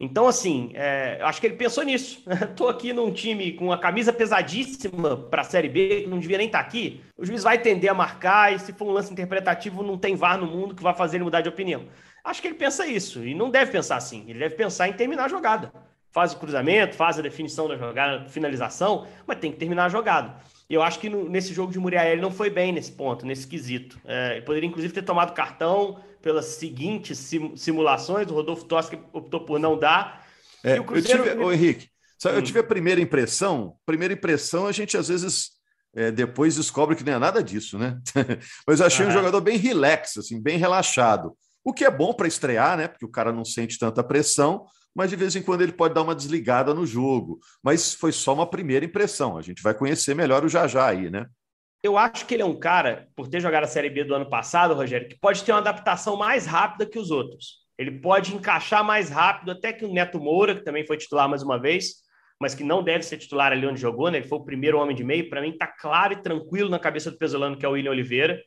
Então, 0.04 0.28
assim, 0.28 0.72
é, 0.74 1.18
acho 1.22 1.40
que 1.40 1.48
ele 1.48 1.56
pensou 1.56 1.84
nisso. 1.84 2.22
Estou 2.28 2.68
aqui 2.68 2.92
num 2.92 3.12
time 3.12 3.54
com 3.54 3.66
uma 3.66 3.78
camisa 3.78 4.12
pesadíssima 4.12 5.16
para 5.16 5.42
a 5.42 5.46
Série 5.46 5.70
B, 5.70 6.02
que 6.02 6.08
não 6.08 6.20
devia 6.20 6.38
nem 6.38 6.48
estar 6.48 6.62
tá 6.62 6.66
aqui. 6.66 7.02
O 7.18 7.26
juiz 7.26 7.42
vai 7.42 7.58
tender 7.58 7.90
a 7.90 7.94
marcar, 7.94 8.54
e 8.54 8.60
se 8.60 8.74
for 8.74 8.86
um 8.86 8.92
lance 8.92 9.12
interpretativo, 9.12 9.82
não 9.82 9.98
tem 9.98 10.16
VAR 10.16 10.38
no 10.38 10.46
mundo 10.46 10.76
que 10.76 10.84
vai 10.84 10.94
fazer 10.94 11.18
ele 11.18 11.24
mudar 11.24 11.40
de 11.40 11.48
opinião. 11.48 11.86
Acho 12.22 12.42
que 12.42 12.48
ele 12.50 12.56
pensa 12.56 12.86
isso, 12.86 13.26
e 13.26 13.34
não 13.34 13.50
deve 13.50 13.72
pensar 13.72 13.96
assim. 13.96 14.26
Ele 14.28 14.40
deve 14.40 14.56
pensar 14.56 14.90
em 14.90 14.94
terminar 14.94 15.26
a 15.26 15.30
jogada. 15.30 15.72
Faz 16.12 16.34
o 16.34 16.38
cruzamento, 16.38 16.96
faz 16.96 17.18
a 17.18 17.22
definição 17.22 17.68
da 17.68 17.78
jogada, 17.78 18.28
finalização, 18.28 19.08
mas 19.26 19.40
tem 19.40 19.52
que 19.52 19.58
terminar 19.58 19.86
a 19.86 19.90
jogada. 19.90 20.36
E 20.70 20.74
eu 20.74 20.84
acho 20.84 21.00
que 21.00 21.10
no, 21.10 21.30
nesse 21.30 21.54
jogo 21.54 21.72
de 21.72 21.80
Muriel 21.80 22.06
ele 22.06 22.22
não 22.22 22.32
foi 22.32 22.50
bem 22.50 22.72
nesse 22.72 22.92
ponto, 22.92 23.26
nesse 23.26 23.48
quesito. 23.48 24.00
É, 24.06 24.34
ele 24.34 24.42
poderia, 24.42 24.68
inclusive, 24.68 24.94
ter 24.94 25.02
tomado 25.02 25.34
cartão 25.34 26.00
pelas 26.24 26.46
seguintes 26.46 27.20
sim, 27.20 27.56
simulações. 27.56 28.28
O 28.30 28.34
Rodolfo 28.34 28.64
Tosca 28.64 28.98
optou 29.12 29.42
por 29.42 29.60
não 29.60 29.78
dar. 29.78 30.26
É, 30.64 30.82
Cruzeiro... 30.82 31.20
eu 31.20 31.30
tive, 31.32 31.44
ô, 31.44 31.52
Henrique, 31.52 31.90
sabe, 32.18 32.36
hum. 32.36 32.40
eu 32.40 32.44
tive 32.44 32.60
a 32.60 32.64
primeira 32.64 33.02
impressão. 33.02 33.76
Primeira 33.86 34.14
impressão, 34.14 34.66
a 34.66 34.72
gente 34.72 34.98
às 34.98 35.10
vezes 35.10 35.52
é, 35.94 36.10
depois 36.10 36.56
descobre 36.56 36.96
que 36.96 37.04
não 37.04 37.14
é 37.14 37.20
nada 37.20 37.44
disso, 37.44 37.78
né? 37.78 38.00
Mas 38.66 38.80
eu 38.80 38.86
achei 38.86 39.06
um 39.06 39.12
jogador 39.12 39.42
bem 39.42 39.58
relax, 39.58 40.18
assim, 40.18 40.42
bem 40.42 40.58
relaxado. 40.58 41.38
O 41.62 41.74
que 41.74 41.84
é 41.84 41.92
bom 41.92 42.14
para 42.14 42.28
estrear, 42.28 42.78
né? 42.78 42.88
Porque 42.88 43.06
o 43.06 43.12
cara 43.12 43.34
não 43.34 43.44
sente 43.44 43.78
tanta 43.78 44.04
pressão, 44.04 44.66
mas 44.94 45.10
de 45.10 45.16
vez 45.16 45.34
em 45.34 45.42
quando 45.42 45.62
ele 45.62 45.72
pode 45.72 45.94
dar 45.94 46.02
uma 46.02 46.14
desligada 46.14 46.74
no 46.74 46.86
jogo. 46.86 47.40
Mas 47.64 47.94
foi 47.94 48.12
só 48.12 48.34
uma 48.34 48.46
primeira 48.46 48.86
impressão. 48.86 49.38
A 49.38 49.42
gente 49.42 49.64
vai 49.64 49.74
conhecer 49.74 50.14
melhor 50.14 50.44
o 50.44 50.50
Jajá 50.50 50.88
aí, 50.88 51.10
né? 51.10 51.26
Eu 51.84 51.98
acho 51.98 52.26
que 52.26 52.34
ele 52.34 52.42
é 52.42 52.46
um 52.46 52.58
cara, 52.58 53.10
por 53.14 53.28
ter 53.28 53.42
jogado 53.42 53.66
a 53.66 53.68
Série 53.68 53.90
B 53.90 54.06
do 54.06 54.16
ano 54.16 54.30
passado, 54.30 54.74
Rogério, 54.74 55.10
que 55.10 55.20
pode 55.20 55.44
ter 55.44 55.52
uma 55.52 55.60
adaptação 55.60 56.16
mais 56.16 56.46
rápida 56.46 56.86
que 56.86 56.98
os 56.98 57.12
outros. 57.12 57.62
Ele 57.78 58.00
pode 58.00 58.34
encaixar 58.34 58.86
mais 58.86 59.10
rápido, 59.10 59.52
até 59.52 59.74
que 59.74 59.84
o 59.84 59.92
Neto 59.92 60.18
Moura, 60.18 60.56
que 60.56 60.64
também 60.64 60.86
foi 60.88 60.96
titular 60.96 61.28
mais 61.28 61.44
uma 61.44 61.60
vez, 61.60 61.96
mas 62.40 62.56
que 62.56 62.64
não 62.64 62.82
deve 62.82 63.04
ser 63.04 63.18
titular 63.18 63.52
ali 63.52 63.68
onde 63.68 63.82
jogou, 63.82 64.10
né? 64.10 64.20
Ele 64.20 64.28
foi 64.28 64.38
o 64.38 64.46
primeiro 64.46 64.80
homem 64.80 64.96
de 64.96 65.04
meio. 65.04 65.30
Para 65.30 65.42
mim, 65.42 65.50
está 65.50 65.68
claro 65.68 66.14
e 66.14 66.22
tranquilo 66.22 66.70
na 66.70 66.80
cabeça 66.80 67.12
do 67.12 67.18
Pesolano, 67.18 67.58
que 67.58 67.66
é 67.66 67.70
o 67.70 67.74
William 67.74 67.92
Oliveira. 67.92 68.42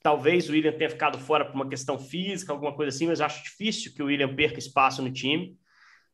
Talvez 0.00 0.48
o 0.48 0.52
William 0.52 0.70
tenha 0.70 0.88
ficado 0.88 1.18
fora 1.18 1.44
por 1.44 1.56
uma 1.56 1.68
questão 1.68 1.98
física, 1.98 2.52
alguma 2.52 2.72
coisa 2.76 2.94
assim, 2.94 3.08
mas 3.08 3.20
acho 3.20 3.42
difícil 3.42 3.92
que 3.92 4.02
o 4.02 4.06
William 4.06 4.32
perca 4.36 4.60
espaço 4.60 5.02
no 5.02 5.12
time. 5.12 5.56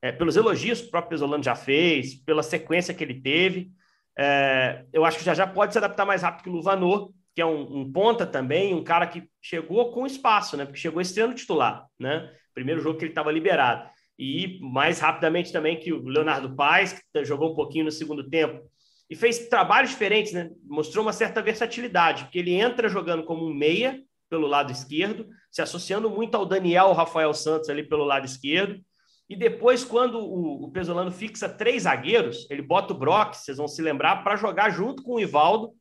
É, 0.01 0.13
pelos 0.13 0.35
elogios 0.35 0.81
que 0.81 0.89
o 0.89 0.91
próprio 0.91 1.11
Pesolano 1.11 1.45
já 1.45 1.55
fez, 1.55 2.15
pela 2.15 2.43
sequência 2.43 2.95
que 2.95 3.05
ele 3.05 3.21
teve. 3.21 3.71
É, 4.17 4.85
eu 4.93 5.05
acho 5.05 5.19
que 5.19 5.25
já 5.25 5.35
já 5.35 5.47
pode 5.47 5.73
se 5.73 5.79
adaptar 5.79 6.07
mais 6.07 6.23
rápido 6.23 6.45
que 6.45 6.51
o 6.51 6.53
Luvanor, 6.53 7.11
que 7.35 7.43
é 7.43 7.47
um, 7.47 7.81
um, 7.81 7.93
ponta 7.93 8.25
também, 8.25 8.75
um 8.75 8.85
cara 8.85 9.07
que 9.07 9.29
chegou 9.43 9.91
com 9.93 10.07
espaço, 10.07 10.57
né? 10.57 10.65
Porque 10.65 10.79
chegou 10.79 11.01
estreando 11.01 11.35
titular, 11.35 11.87
né? 11.99 12.31
Primeiro 12.55 12.81
jogo 12.81 12.99
que 12.99 13.05
ele 13.05 13.11
estava 13.11 13.33
liberado. 13.33 13.89
E 14.17 14.61
mais 14.61 15.01
rapidamente 15.01 15.53
também 15.53 15.79
que 15.79 15.93
o 15.93 16.07
Leonardo 16.07 16.55
Paes, 16.55 16.93
que 16.93 17.25
jogou 17.25 17.53
um 17.53 17.57
pouquinho 17.57 17.87
no 17.87 17.91
segundo 17.91 18.29
tempo. 18.31 18.63
E 19.11 19.17
fez 19.17 19.49
trabalhos 19.49 19.91
diferentes, 19.91 20.33
né? 20.33 20.51
Mostrou 20.65 21.05
uma 21.05 21.13
certa 21.13 21.43
versatilidade, 21.43 22.25
porque 22.25 22.39
ele 22.39 22.55
entra 22.55 22.89
jogando 22.89 23.25
como 23.25 23.45
um 23.45 23.53
meia 23.53 24.01
pelo 24.31 24.47
lado 24.47 24.73
esquerdo, 24.73 25.29
se 25.51 25.61
associando 25.61 26.09
muito 26.09 26.37
ao 26.37 26.47
Daniel 26.47 26.93
Rafael 26.93 27.35
Santos 27.35 27.69
ali 27.69 27.83
pelo 27.83 28.05
lado 28.05 28.25
esquerdo. 28.25 28.81
E 29.29 29.37
depois, 29.37 29.85
quando 29.85 30.19
o, 30.19 30.65
o 30.65 30.71
Pesolano 30.71 31.11
fixa 31.11 31.49
três 31.49 31.85
zagueiros, 31.85 32.47
ele 32.51 32.63
bota 32.63 32.93
o 32.93 32.99
Brock, 32.99 33.35
vocês 33.35 33.57
vão 33.57 33.67
se 33.67 33.81
lembrar, 33.81 34.23
para 34.23 34.37
jogar 34.37 34.71
junto 34.71 35.03
com 35.03 35.15
o 35.15 35.21
Ivaldo 35.21 35.73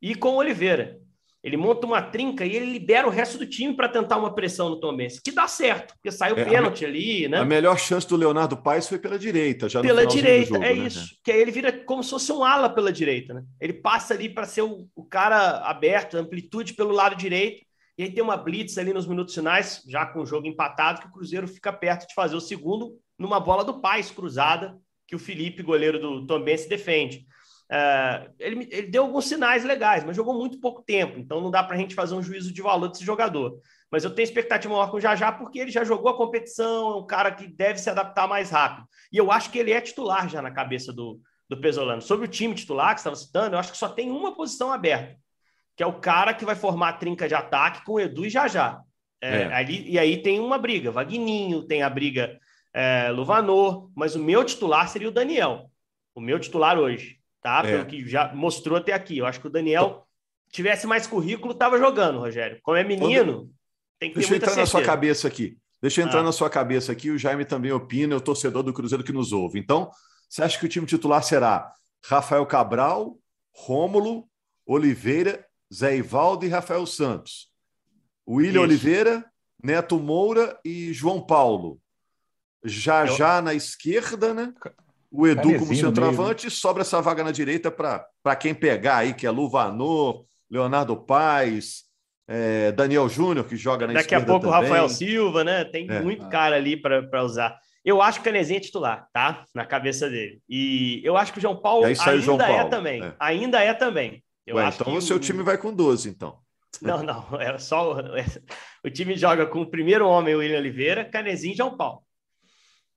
e 0.00 0.14
com 0.14 0.30
o 0.30 0.36
Oliveira. 0.36 1.00
Ele 1.42 1.56
monta 1.56 1.84
uma 1.84 2.00
trinca 2.00 2.46
e 2.46 2.54
ele 2.54 2.66
libera 2.66 3.06
o 3.06 3.10
resto 3.10 3.36
do 3.36 3.44
time 3.44 3.74
para 3.74 3.88
tentar 3.88 4.16
uma 4.16 4.32
pressão 4.32 4.68
no 4.68 4.78
Tom 4.78 4.94
Benz, 4.94 5.18
que 5.18 5.32
dá 5.32 5.48
certo, 5.48 5.94
porque 5.94 6.12
saiu 6.12 6.36
é, 6.36 6.44
pênalti 6.44 6.84
ali, 6.84 7.26
né? 7.26 7.38
A 7.38 7.44
melhor 7.44 7.76
chance 7.76 8.06
do 8.06 8.14
Leonardo 8.14 8.56
Paes 8.56 8.88
foi 8.88 8.96
pela 8.96 9.18
direita, 9.18 9.68
já 9.68 9.80
Pela 9.80 10.06
direita, 10.06 10.54
jogo, 10.54 10.64
é 10.64 10.72
né? 10.72 10.86
isso. 10.86 11.16
Que 11.24 11.32
aí 11.32 11.40
ele 11.40 11.50
vira 11.50 11.72
como 11.72 12.04
se 12.04 12.10
fosse 12.10 12.30
um 12.30 12.44
ala 12.44 12.70
pela 12.70 12.92
direita, 12.92 13.34
né? 13.34 13.42
Ele 13.60 13.72
passa 13.72 14.14
ali 14.14 14.28
para 14.28 14.46
ser 14.46 14.62
o, 14.62 14.86
o, 14.94 15.04
cara 15.04 15.68
aberto, 15.68 16.16
amplitude 16.16 16.74
pelo 16.74 16.92
lado 16.92 17.16
direito. 17.16 17.66
E 17.98 18.04
aí 18.04 18.12
tem 18.12 18.22
uma 18.22 18.36
blitz 18.36 18.78
ali 18.78 18.92
nos 18.92 19.06
minutos 19.06 19.34
finais, 19.34 19.82
já 19.86 20.06
com 20.06 20.20
o 20.20 20.26
jogo 20.26 20.46
empatado, 20.46 21.00
que 21.00 21.06
o 21.06 21.12
Cruzeiro 21.12 21.46
fica 21.46 21.72
perto 21.72 22.06
de 22.08 22.14
fazer 22.14 22.34
o 22.34 22.40
segundo, 22.40 22.98
numa 23.18 23.38
bola 23.38 23.64
do 23.64 23.80
Paz 23.80 24.10
cruzada, 24.10 24.76
que 25.06 25.14
o 25.14 25.18
Felipe, 25.18 25.62
goleiro 25.62 25.98
do 25.98 26.26
Tom 26.26 26.42
Benz, 26.42 26.66
defende. 26.66 27.26
Uh, 27.70 28.30
ele, 28.38 28.68
ele, 28.70 28.86
deu 28.88 29.04
alguns 29.04 29.26
sinais 29.26 29.64
legais, 29.64 30.04
mas 30.04 30.16
jogou 30.16 30.34
muito 30.34 30.60
pouco 30.60 30.82
tempo, 30.82 31.18
então 31.18 31.40
não 31.40 31.50
dá 31.50 31.62
para 31.62 31.74
a 31.74 31.78
gente 31.78 31.94
fazer 31.94 32.14
um 32.14 32.22
juízo 32.22 32.52
de 32.52 32.60
valor 32.60 32.88
desse 32.88 33.04
jogador. 33.04 33.58
Mas 33.90 34.04
eu 34.04 34.14
tenho 34.14 34.24
expectativa 34.24 34.72
maior 34.72 34.90
com 34.90 34.96
o 34.96 35.00
Jajá, 35.00 35.32
porque 35.32 35.58
ele 35.58 35.70
já 35.70 35.84
jogou 35.84 36.10
a 36.10 36.16
competição, 36.16 36.92
é 36.92 36.96
um 36.96 37.06
cara 37.06 37.30
que 37.30 37.46
deve 37.46 37.78
se 37.78 37.88
adaptar 37.88 38.26
mais 38.26 38.50
rápido. 38.50 38.86
E 39.10 39.16
eu 39.16 39.30
acho 39.30 39.50
que 39.50 39.58
ele 39.58 39.70
é 39.70 39.80
titular 39.80 40.28
já 40.28 40.42
na 40.42 40.50
cabeça 40.50 40.92
do, 40.92 41.20
do 41.48 41.60
Pesolano. 41.60 42.00
Sobre 42.00 42.26
o 42.26 42.30
time 42.30 42.54
titular 42.54 42.94
que 42.94 43.00
você 43.00 43.08
estava 43.08 43.16
citando, 43.16 43.54
eu 43.54 43.58
acho 43.58 43.72
que 43.72 43.78
só 43.78 43.88
tem 43.88 44.10
uma 44.10 44.34
posição 44.34 44.72
aberta, 44.72 45.18
que 45.76 45.82
é 45.82 45.86
o 45.86 46.00
cara 46.00 46.34
que 46.34 46.44
vai 46.44 46.54
formar 46.54 46.90
a 46.90 46.92
trinca 46.94 47.28
de 47.28 47.34
ataque 47.34 47.84
com 47.84 47.92
o 47.92 48.00
Edu 48.00 48.26
e 48.26 48.30
Jajá. 48.30 48.80
É, 49.20 49.42
é. 49.42 49.54
Ali, 49.54 49.90
e 49.90 49.98
aí 49.98 50.22
tem 50.22 50.40
uma 50.40 50.58
briga, 50.58 50.90
Vagninho, 50.90 51.62
tem 51.62 51.82
a 51.82 51.90
briga 51.90 52.38
é, 52.74 53.10
Luvanor, 53.10 53.90
mas 53.94 54.14
o 54.14 54.22
meu 54.22 54.44
titular 54.44 54.88
seria 54.88 55.08
o 55.08 55.12
Daniel. 55.12 55.70
O 56.14 56.20
meu 56.20 56.38
titular 56.38 56.78
hoje 56.78 57.22
tá? 57.42 57.62
É. 57.66 57.72
Pelo 57.72 57.86
que 57.86 58.08
já 58.08 58.32
mostrou 58.32 58.78
até 58.78 58.92
aqui. 58.92 59.18
Eu 59.18 59.26
acho 59.26 59.40
que 59.40 59.48
o 59.48 59.50
Daniel 59.50 60.06
tivesse 60.50 60.86
mais 60.86 61.06
currículo, 61.06 61.52
estava 61.52 61.76
jogando, 61.76 62.20
Rogério. 62.20 62.58
Como 62.62 62.76
é 62.76 62.84
menino, 62.84 63.50
tem 63.98 64.10
que 64.10 64.14
ter 64.14 64.20
Deixa 64.20 64.32
eu 64.32 64.36
entrar 64.36 64.48
certeza. 64.48 64.60
na 64.60 64.66
sua 64.66 64.82
cabeça 64.82 65.28
aqui. 65.28 65.58
Deixa 65.80 66.00
eu 66.00 66.06
entrar 66.06 66.20
ah. 66.20 66.24
na 66.24 66.32
sua 66.32 66.48
cabeça 66.48 66.92
aqui. 66.92 67.10
O 67.10 67.18
Jaime 67.18 67.44
também 67.44 67.72
opina, 67.72 68.16
o 68.16 68.20
torcedor 68.20 68.62
do 68.62 68.72
Cruzeiro 68.72 69.02
que 69.02 69.12
nos 69.12 69.32
ouve. 69.32 69.58
Então, 69.58 69.90
você 70.28 70.42
acha 70.42 70.58
que 70.58 70.64
o 70.64 70.68
time 70.68 70.86
titular 70.86 71.22
será 71.22 71.70
Rafael 72.04 72.46
Cabral, 72.46 73.18
Rômulo, 73.52 74.28
Oliveira, 74.64 75.44
Zé 75.72 75.96
Ivaldo 75.96 76.44
e 76.44 76.48
Rafael 76.48 76.84
Santos? 76.86 77.48
William 78.28 78.62
Isso. 78.62 78.62
Oliveira, 78.62 79.24
Neto 79.62 79.98
Moura 79.98 80.58
e 80.64 80.92
João 80.92 81.20
Paulo. 81.20 81.80
Já 82.64 83.06
eu... 83.06 83.16
já 83.16 83.40
na 83.40 83.54
esquerda, 83.54 84.34
né? 84.34 84.52
o 85.12 85.26
Edu 85.26 85.42
Canezinho 85.42 85.60
como 85.60 85.74
centroavante, 85.74 86.50
sobra 86.50 86.80
essa 86.80 87.00
vaga 87.02 87.22
na 87.22 87.30
direita 87.30 87.70
para 87.70 88.36
quem 88.36 88.54
pegar 88.54 88.98
aí, 88.98 89.12
que 89.12 89.26
é 89.26 89.30
Luvanor, 89.30 90.24
Leonardo 90.50 90.96
Paes, 90.96 91.82
é, 92.26 92.72
Daniel 92.72 93.08
Júnior, 93.10 93.44
que 93.44 93.56
joga 93.56 93.86
na 93.86 93.92
Daqui 93.92 94.06
esquerda 94.06 94.24
a 94.24 94.26
pouco 94.26 94.46
também. 94.46 94.58
o 94.58 94.62
Rafael 94.62 94.88
Silva, 94.88 95.44
né? 95.44 95.64
Tem 95.66 95.86
é. 95.90 96.00
muito 96.00 96.26
cara 96.28 96.56
ali 96.56 96.78
para 96.78 97.22
usar. 97.22 97.58
Eu 97.84 98.00
acho 98.00 98.22
que 98.22 98.28
o 98.28 98.32
Canezinho 98.32 98.56
é 98.56 98.60
titular, 98.60 99.06
tá? 99.12 99.44
Na 99.54 99.66
cabeça 99.66 100.08
dele. 100.08 100.40
E 100.48 101.02
eu 101.04 101.16
acho 101.16 101.32
que 101.32 101.38
o 101.38 101.42
João 101.42 101.56
Paulo 101.56 101.84
ainda 101.84 102.18
João 102.18 102.40
é 102.40 102.46
Paulo. 102.46 102.60
é 102.60 102.64
também. 102.70 103.04
É. 103.04 103.14
Ainda 103.20 103.60
é 103.62 103.74
também. 103.74 104.24
Eu 104.46 104.56
Ué, 104.56 104.68
então 104.68 104.94
o 104.94 105.02
seu 105.02 105.18
time 105.18 105.42
vai 105.42 105.56
com 105.56 105.72
12, 105.72 106.08
então. 106.08 106.38
Não, 106.80 107.02
não. 107.02 107.38
É 107.38 107.58
só 107.58 108.00
é, 108.00 108.24
o 108.82 108.88
time 108.88 109.14
joga 109.14 109.46
com 109.46 109.60
o 109.60 109.70
primeiro 109.70 110.08
homem, 110.08 110.34
o 110.34 110.38
William 110.38 110.58
Oliveira, 110.58 111.04
Canezinho 111.04 111.52
e 111.52 111.56
João 111.56 111.76
Paulo. 111.76 112.02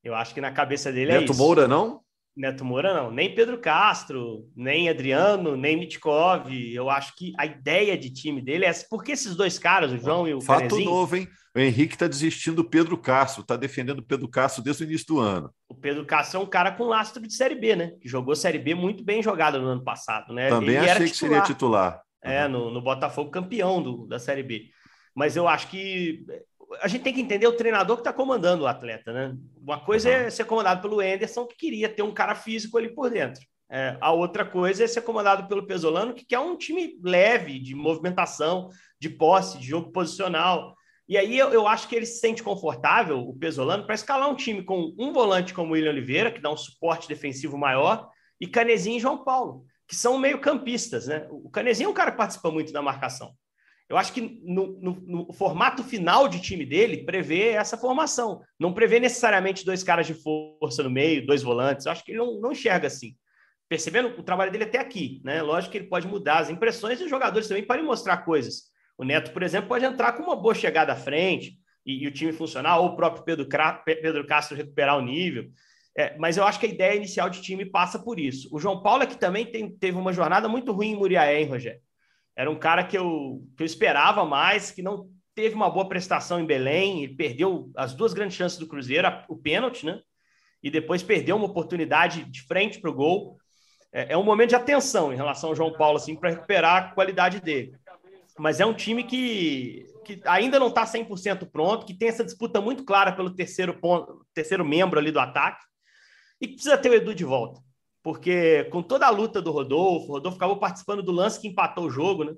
Eu 0.01 0.15
acho 0.15 0.33
que 0.33 0.39
na 0.39 0.51
cabeça 0.51 0.93
dele 0.93 1.11
Neto 1.11 1.21
é 1.21 1.23
isso. 1.25 1.33
Neto 1.33 1.37
Moura, 1.37 1.67
não? 1.67 2.01
Neto 2.35 2.65
Moura 2.65 2.93
não, 2.93 3.09
nem 3.09 3.33
Pedro 3.33 3.57
Castro, 3.57 4.49
nem 4.55 4.89
Adriano, 4.89 5.55
nem 5.55 5.77
Mitkov. 5.77 6.51
Eu 6.51 6.89
acho 6.89 7.15
que 7.15 7.33
a 7.39 7.45
ideia 7.45 7.97
de 7.97 8.09
time 8.09 8.41
dele 8.41 8.65
é 8.65 8.73
porque 8.89 9.13
esses 9.13 9.35
dois 9.35 9.57
caras, 9.57 9.91
o 9.91 9.97
João 9.97 10.27
e 10.27 10.33
o 10.33 10.41
Fato 10.41 10.67
Canezinho, 10.67 10.89
novo, 10.89 11.15
hein? 11.15 11.27
O 11.55 11.59
Henrique 11.59 11.93
está 11.93 12.07
desistindo 12.07 12.57
do 12.57 12.69
Pedro 12.69 12.97
Castro, 12.97 13.41
está 13.41 13.55
defendendo 13.55 13.99
o 13.99 14.05
Pedro 14.05 14.27
Castro 14.27 14.61
desde 14.61 14.83
o 14.83 14.87
início 14.87 15.07
do 15.07 15.19
ano. 15.19 15.49
O 15.69 15.75
Pedro 15.75 16.05
Castro 16.05 16.41
é 16.41 16.43
um 16.43 16.45
cara 16.45 16.71
com 16.71 16.83
lastro 16.83 17.21
de 17.21 17.33
Série 17.33 17.55
B, 17.55 17.77
né? 17.77 17.91
Que 18.01 18.09
jogou 18.09 18.35
Série 18.35 18.59
B 18.59 18.75
muito 18.75 19.05
bem 19.05 19.23
jogada 19.23 19.57
no 19.57 19.67
ano 19.67 19.83
passado, 19.83 20.33
né? 20.33 20.49
Também 20.49 20.75
Ele 20.75 20.89
achei 20.89 21.07
que 21.07 21.15
seria 21.15 21.39
titular. 21.41 22.01
É, 22.21 22.47
no, 22.47 22.69
no 22.69 22.81
Botafogo 22.81 23.31
campeão 23.31 23.81
do, 23.81 24.05
da 24.05 24.19
Série 24.19 24.43
B. 24.43 24.65
Mas 25.15 25.37
eu 25.37 25.47
acho 25.47 25.69
que 25.69 26.25
a 26.81 26.87
gente 26.87 27.03
tem 27.03 27.13
que 27.13 27.21
entender 27.21 27.47
o 27.47 27.55
treinador 27.55 27.97
que 27.97 28.01
está 28.01 28.13
comandando 28.13 28.63
o 28.63 28.67
atleta, 28.67 29.11
né? 29.11 29.35
Uma 29.61 29.79
coisa 29.79 30.09
uhum. 30.09 30.15
é 30.15 30.29
ser 30.29 30.45
comandado 30.45 30.81
pelo 30.81 30.99
Anderson, 30.99 31.45
que 31.45 31.55
queria 31.55 31.89
ter 31.89 32.01
um 32.01 32.13
cara 32.13 32.35
físico 32.35 32.77
ali 32.77 32.93
por 32.93 33.09
dentro. 33.09 33.41
É, 33.69 33.97
a 33.99 34.11
outra 34.11 34.45
coisa 34.45 34.83
é 34.83 34.87
ser 34.87 35.01
comandado 35.01 35.47
pelo 35.47 35.65
Pesolano, 35.65 36.13
que 36.13 36.25
quer 36.25 36.39
um 36.39 36.55
time 36.55 36.99
leve, 37.03 37.59
de 37.59 37.73
movimentação, 37.73 38.69
de 38.99 39.09
posse, 39.09 39.57
de 39.57 39.67
jogo 39.67 39.91
posicional. 39.91 40.75
E 41.07 41.17
aí 41.17 41.37
eu, 41.37 41.51
eu 41.51 41.67
acho 41.67 41.87
que 41.87 41.95
ele 41.95 42.05
se 42.05 42.19
sente 42.19 42.43
confortável, 42.43 43.19
o 43.19 43.35
Pesolano, 43.37 43.85
para 43.85 43.95
escalar 43.95 44.29
um 44.29 44.35
time 44.35 44.63
com 44.63 44.93
um 44.97 45.11
volante 45.11 45.53
como 45.53 45.71
o 45.71 45.73
William 45.73 45.91
Oliveira, 45.91 46.31
que 46.31 46.41
dá 46.41 46.51
um 46.51 46.57
suporte 46.57 47.07
defensivo 47.07 47.57
maior, 47.57 48.09
e 48.39 48.47
Canezinho 48.47 48.97
e 48.97 48.99
João 48.99 49.23
Paulo, 49.23 49.65
que 49.87 49.95
são 49.95 50.17
meio 50.17 50.39
campistas, 50.39 51.07
né? 51.07 51.27
O 51.29 51.49
Canezinho 51.49 51.87
é 51.87 51.91
um 51.91 51.93
cara 51.93 52.11
que 52.11 52.17
participa 52.17 52.51
muito 52.51 52.71
da 52.71 52.81
marcação. 52.81 53.33
Eu 53.87 53.97
acho 53.97 54.13
que 54.13 54.41
no, 54.43 54.79
no, 54.79 55.01
no, 55.05 55.33
formato 55.33 55.83
final 55.83 56.27
de 56.27 56.41
time 56.41 56.65
dele 56.65 57.05
prevê 57.05 57.49
essa 57.49 57.77
formação. 57.77 58.41
Não 58.59 58.73
prevê 58.73 58.99
necessariamente 58.99 59.63
dois 59.63 59.83
caras 59.83 60.07
de 60.07 60.13
força 60.13 60.81
no 60.81 60.89
meio, 60.89 61.25
dois 61.25 61.43
volantes. 61.43 61.85
Eu 61.85 61.91
acho 61.91 62.03
que 62.03 62.11
ele 62.11 62.17
não, 62.17 62.39
não 62.39 62.51
enxerga 62.51 62.87
assim. 62.87 63.15
Percebendo 63.69 64.07
o 64.19 64.23
trabalho 64.23 64.51
dele 64.51 64.63
até 64.63 64.79
aqui, 64.79 65.21
né? 65.23 65.41
Lógico 65.41 65.71
que 65.71 65.77
ele 65.77 65.87
pode 65.87 66.07
mudar 66.07 66.39
as 66.39 66.49
impressões 66.49 66.99
e 66.99 67.03
os 67.03 67.09
jogadores 67.09 67.47
também 67.47 67.65
podem 67.65 67.85
mostrar 67.85 68.17
coisas. 68.17 68.63
O 68.97 69.03
Neto, 69.03 69.31
por 69.31 69.43
exemplo, 69.43 69.67
pode 69.67 69.85
entrar 69.85 70.13
com 70.13 70.23
uma 70.23 70.35
boa 70.35 70.55
chegada 70.55 70.93
à 70.93 70.95
frente 70.95 71.57
e, 71.85 72.03
e 72.03 72.07
o 72.07 72.11
time 72.11 72.31
funcionar, 72.31 72.79
ou 72.79 72.87
o 72.87 72.95
próprio 72.95 73.23
Pedro, 73.23 73.47
Pedro 73.85 74.25
Castro 74.25 74.57
recuperar 74.57 74.97
o 74.97 75.01
nível. 75.01 75.49
É, 75.97 76.17
mas 76.17 76.37
eu 76.37 76.43
acho 76.43 76.59
que 76.59 76.65
a 76.65 76.69
ideia 76.69 76.95
inicial 76.95 77.29
de 77.29 77.41
time 77.41 77.65
passa 77.65 77.99
por 77.99 78.19
isso. 78.19 78.49
O 78.51 78.59
João 78.59 78.81
Paulo 78.81 79.03
é 79.03 79.07
que 79.07 79.17
também 79.17 79.45
tem, 79.45 79.69
teve 79.69 79.97
uma 79.97 80.11
jornada 80.11 80.47
muito 80.47 80.71
ruim 80.71 80.91
em 80.91 80.95
Muriaé, 80.95 81.41
hein, 81.41 81.47
Rogério? 81.47 81.79
Era 82.35 82.51
um 82.51 82.59
cara 82.59 82.83
que 82.83 82.97
eu, 82.97 83.41
que 83.55 83.63
eu 83.63 83.65
esperava 83.65 84.25
mais, 84.25 84.69
que 84.69 84.81
não 84.81 85.09
teve 85.33 85.55
uma 85.55 85.69
boa 85.69 85.87
prestação 85.87 86.39
em 86.39 86.45
Belém, 86.45 87.03
ele 87.03 87.15
perdeu 87.15 87.71
as 87.75 87.93
duas 87.93 88.13
grandes 88.13 88.35
chances 88.35 88.57
do 88.57 88.67
Cruzeiro, 88.67 89.07
o 89.29 89.37
pênalti, 89.37 89.85
né? 89.85 90.01
E 90.61 90.69
depois 90.69 91.03
perdeu 91.03 91.35
uma 91.35 91.45
oportunidade 91.45 92.23
de 92.25 92.41
frente 92.43 92.79
para 92.79 92.89
o 92.89 92.93
gol. 92.93 93.37
É, 93.91 94.13
é, 94.13 94.17
um 94.17 94.23
momento 94.23 94.49
de 94.49 94.55
atenção 94.55 95.13
em 95.13 95.15
relação 95.15 95.49
ao 95.49 95.55
João 95.55 95.73
Paulo, 95.73 95.97
assim, 95.97 96.15
para 96.15 96.31
recuperar 96.31 96.75
a 96.75 96.93
qualidade 96.93 97.39
dele. 97.39 97.77
Mas 98.37 98.59
é 98.59 98.65
um 98.65 98.73
time 98.73 99.03
que, 99.03 99.85
que 100.03 100.21
ainda 100.25 100.59
não 100.59 100.67
está 100.67 100.85
100% 100.85 101.49
pronto, 101.49 101.85
que 101.85 101.93
tem 101.93 102.09
essa 102.09 102.23
disputa 102.23 102.59
muito 102.59 102.83
clara 102.83 103.11
pelo 103.11 103.33
terceiro, 103.33 103.79
ponto, 103.79 104.25
terceiro 104.33 104.65
membro 104.65 104.99
ali 104.99 105.11
do 105.11 105.19
ataque, 105.19 105.63
e 106.41 106.47
precisa 106.47 106.77
ter 106.77 106.89
o 106.89 106.93
Edu 106.93 107.13
de 107.13 107.23
volta 107.23 107.64
porque 108.05 108.65
com 108.65 108.83
toda 108.83 109.07
a 109.07 109.09
luta 109.09 109.41
do 109.41 109.49
Rodolfo, 109.49 110.09
o 110.09 110.11
Rodolfo 110.11 110.37
acabou 110.37 110.57
participando 110.57 111.01
do 111.01 111.11
lance 111.11 111.41
que 111.41 111.47
empatou 111.47 111.85
o 111.85 111.89
jogo, 111.89 112.23
né? 112.23 112.35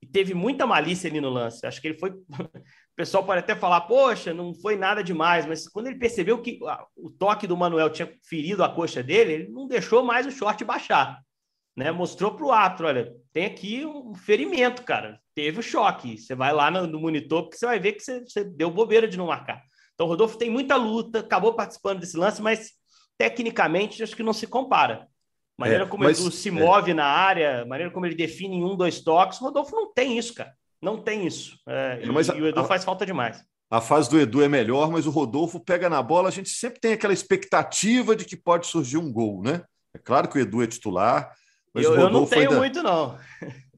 E 0.00 0.06
teve 0.06 0.32
muita 0.32 0.66
malícia 0.66 1.10
ali 1.10 1.20
no 1.20 1.28
lance. 1.28 1.66
Acho 1.66 1.78
que 1.78 1.88
ele 1.88 1.98
foi. 1.98 2.12
O 2.92 2.96
pessoal 3.00 3.24
pode 3.24 3.40
até 3.40 3.54
falar, 3.54 3.82
poxa, 3.82 4.34
não 4.34 4.52
foi 4.54 4.76
nada 4.76 5.02
demais, 5.02 5.46
mas 5.46 5.66
quando 5.66 5.86
ele 5.86 5.98
percebeu 5.98 6.42
que 6.42 6.58
o 6.94 7.10
toque 7.10 7.46
do 7.46 7.56
Manuel 7.56 7.88
tinha 7.88 8.12
ferido 8.22 8.62
a 8.62 8.68
coxa 8.68 9.02
dele, 9.02 9.32
ele 9.32 9.48
não 9.48 9.66
deixou 9.66 10.02
mais 10.02 10.26
o 10.26 10.30
short 10.30 10.62
baixar. 10.64 11.18
Né? 11.76 11.90
Mostrou 11.90 12.34
para 12.34 12.46
o 12.46 12.52
árbitro: 12.52 12.86
olha, 12.86 13.14
tem 13.32 13.44
aqui 13.44 13.84
um 13.84 14.14
ferimento, 14.14 14.82
cara. 14.84 15.20
Teve 15.34 15.60
o 15.60 15.62
choque. 15.62 16.16
Você 16.16 16.34
vai 16.34 16.52
lá 16.52 16.70
no, 16.70 16.86
no 16.86 17.00
monitor, 17.00 17.42
porque 17.42 17.58
você 17.58 17.66
vai 17.66 17.78
ver 17.78 17.92
que 17.92 18.02
você, 18.02 18.20
você 18.20 18.42
deu 18.42 18.70
bobeira 18.70 19.06
de 19.06 19.18
não 19.18 19.26
marcar. 19.26 19.62
Então, 19.94 20.06
o 20.06 20.08
Rodolfo 20.08 20.38
tem 20.38 20.48
muita 20.48 20.76
luta, 20.76 21.20
acabou 21.20 21.52
participando 21.52 22.00
desse 22.00 22.16
lance, 22.16 22.40
mas 22.40 22.79
tecnicamente 23.20 24.02
acho 24.02 24.16
que 24.16 24.22
não 24.22 24.32
se 24.32 24.46
compara. 24.46 25.06
Maneira 25.58 25.84
é, 25.84 25.86
como 25.86 26.04
mas, 26.04 26.18
ele 26.18 26.30
se 26.30 26.48
é. 26.48 26.52
move 26.52 26.92
é. 26.92 26.94
na 26.94 27.04
área, 27.04 27.66
maneira 27.66 27.92
como 27.92 28.06
ele 28.06 28.14
define 28.14 28.56
em 28.56 28.64
um, 28.64 28.74
dois 28.74 29.02
toques. 29.02 29.38
O 29.38 29.44
Rodolfo 29.44 29.76
não 29.76 29.92
tem 29.92 30.16
isso, 30.16 30.32
cara. 30.32 30.54
Não 30.80 31.02
tem 31.02 31.26
isso. 31.26 31.58
É, 31.68 32.00
e, 32.02 32.06
mas 32.10 32.28
e, 32.28 32.32
o 32.32 32.48
Edu 32.48 32.60
a, 32.60 32.64
faz 32.64 32.82
falta 32.82 33.04
demais. 33.04 33.44
A 33.70 33.78
fase 33.78 34.08
do 34.08 34.18
Edu 34.18 34.42
é 34.42 34.48
melhor, 34.48 34.90
mas 34.90 35.06
o 35.06 35.10
Rodolfo 35.10 35.60
pega 35.60 35.90
na 35.90 36.02
bola. 36.02 36.28
A 36.28 36.32
gente 36.32 36.48
sempre 36.48 36.80
tem 36.80 36.94
aquela 36.94 37.12
expectativa 37.12 38.16
de 38.16 38.24
que 38.24 38.38
pode 38.38 38.66
surgir 38.68 38.96
um 38.96 39.12
gol, 39.12 39.42
né? 39.42 39.64
É 39.94 39.98
claro 39.98 40.26
que 40.26 40.38
o 40.38 40.40
Edu 40.40 40.62
é 40.62 40.66
titular. 40.66 41.30
Mas 41.74 41.84
eu, 41.84 41.94
eu 41.94 42.08
não 42.08 42.24
tenho 42.24 42.48
da... 42.48 42.56
muito, 42.56 42.82
não. 42.82 43.18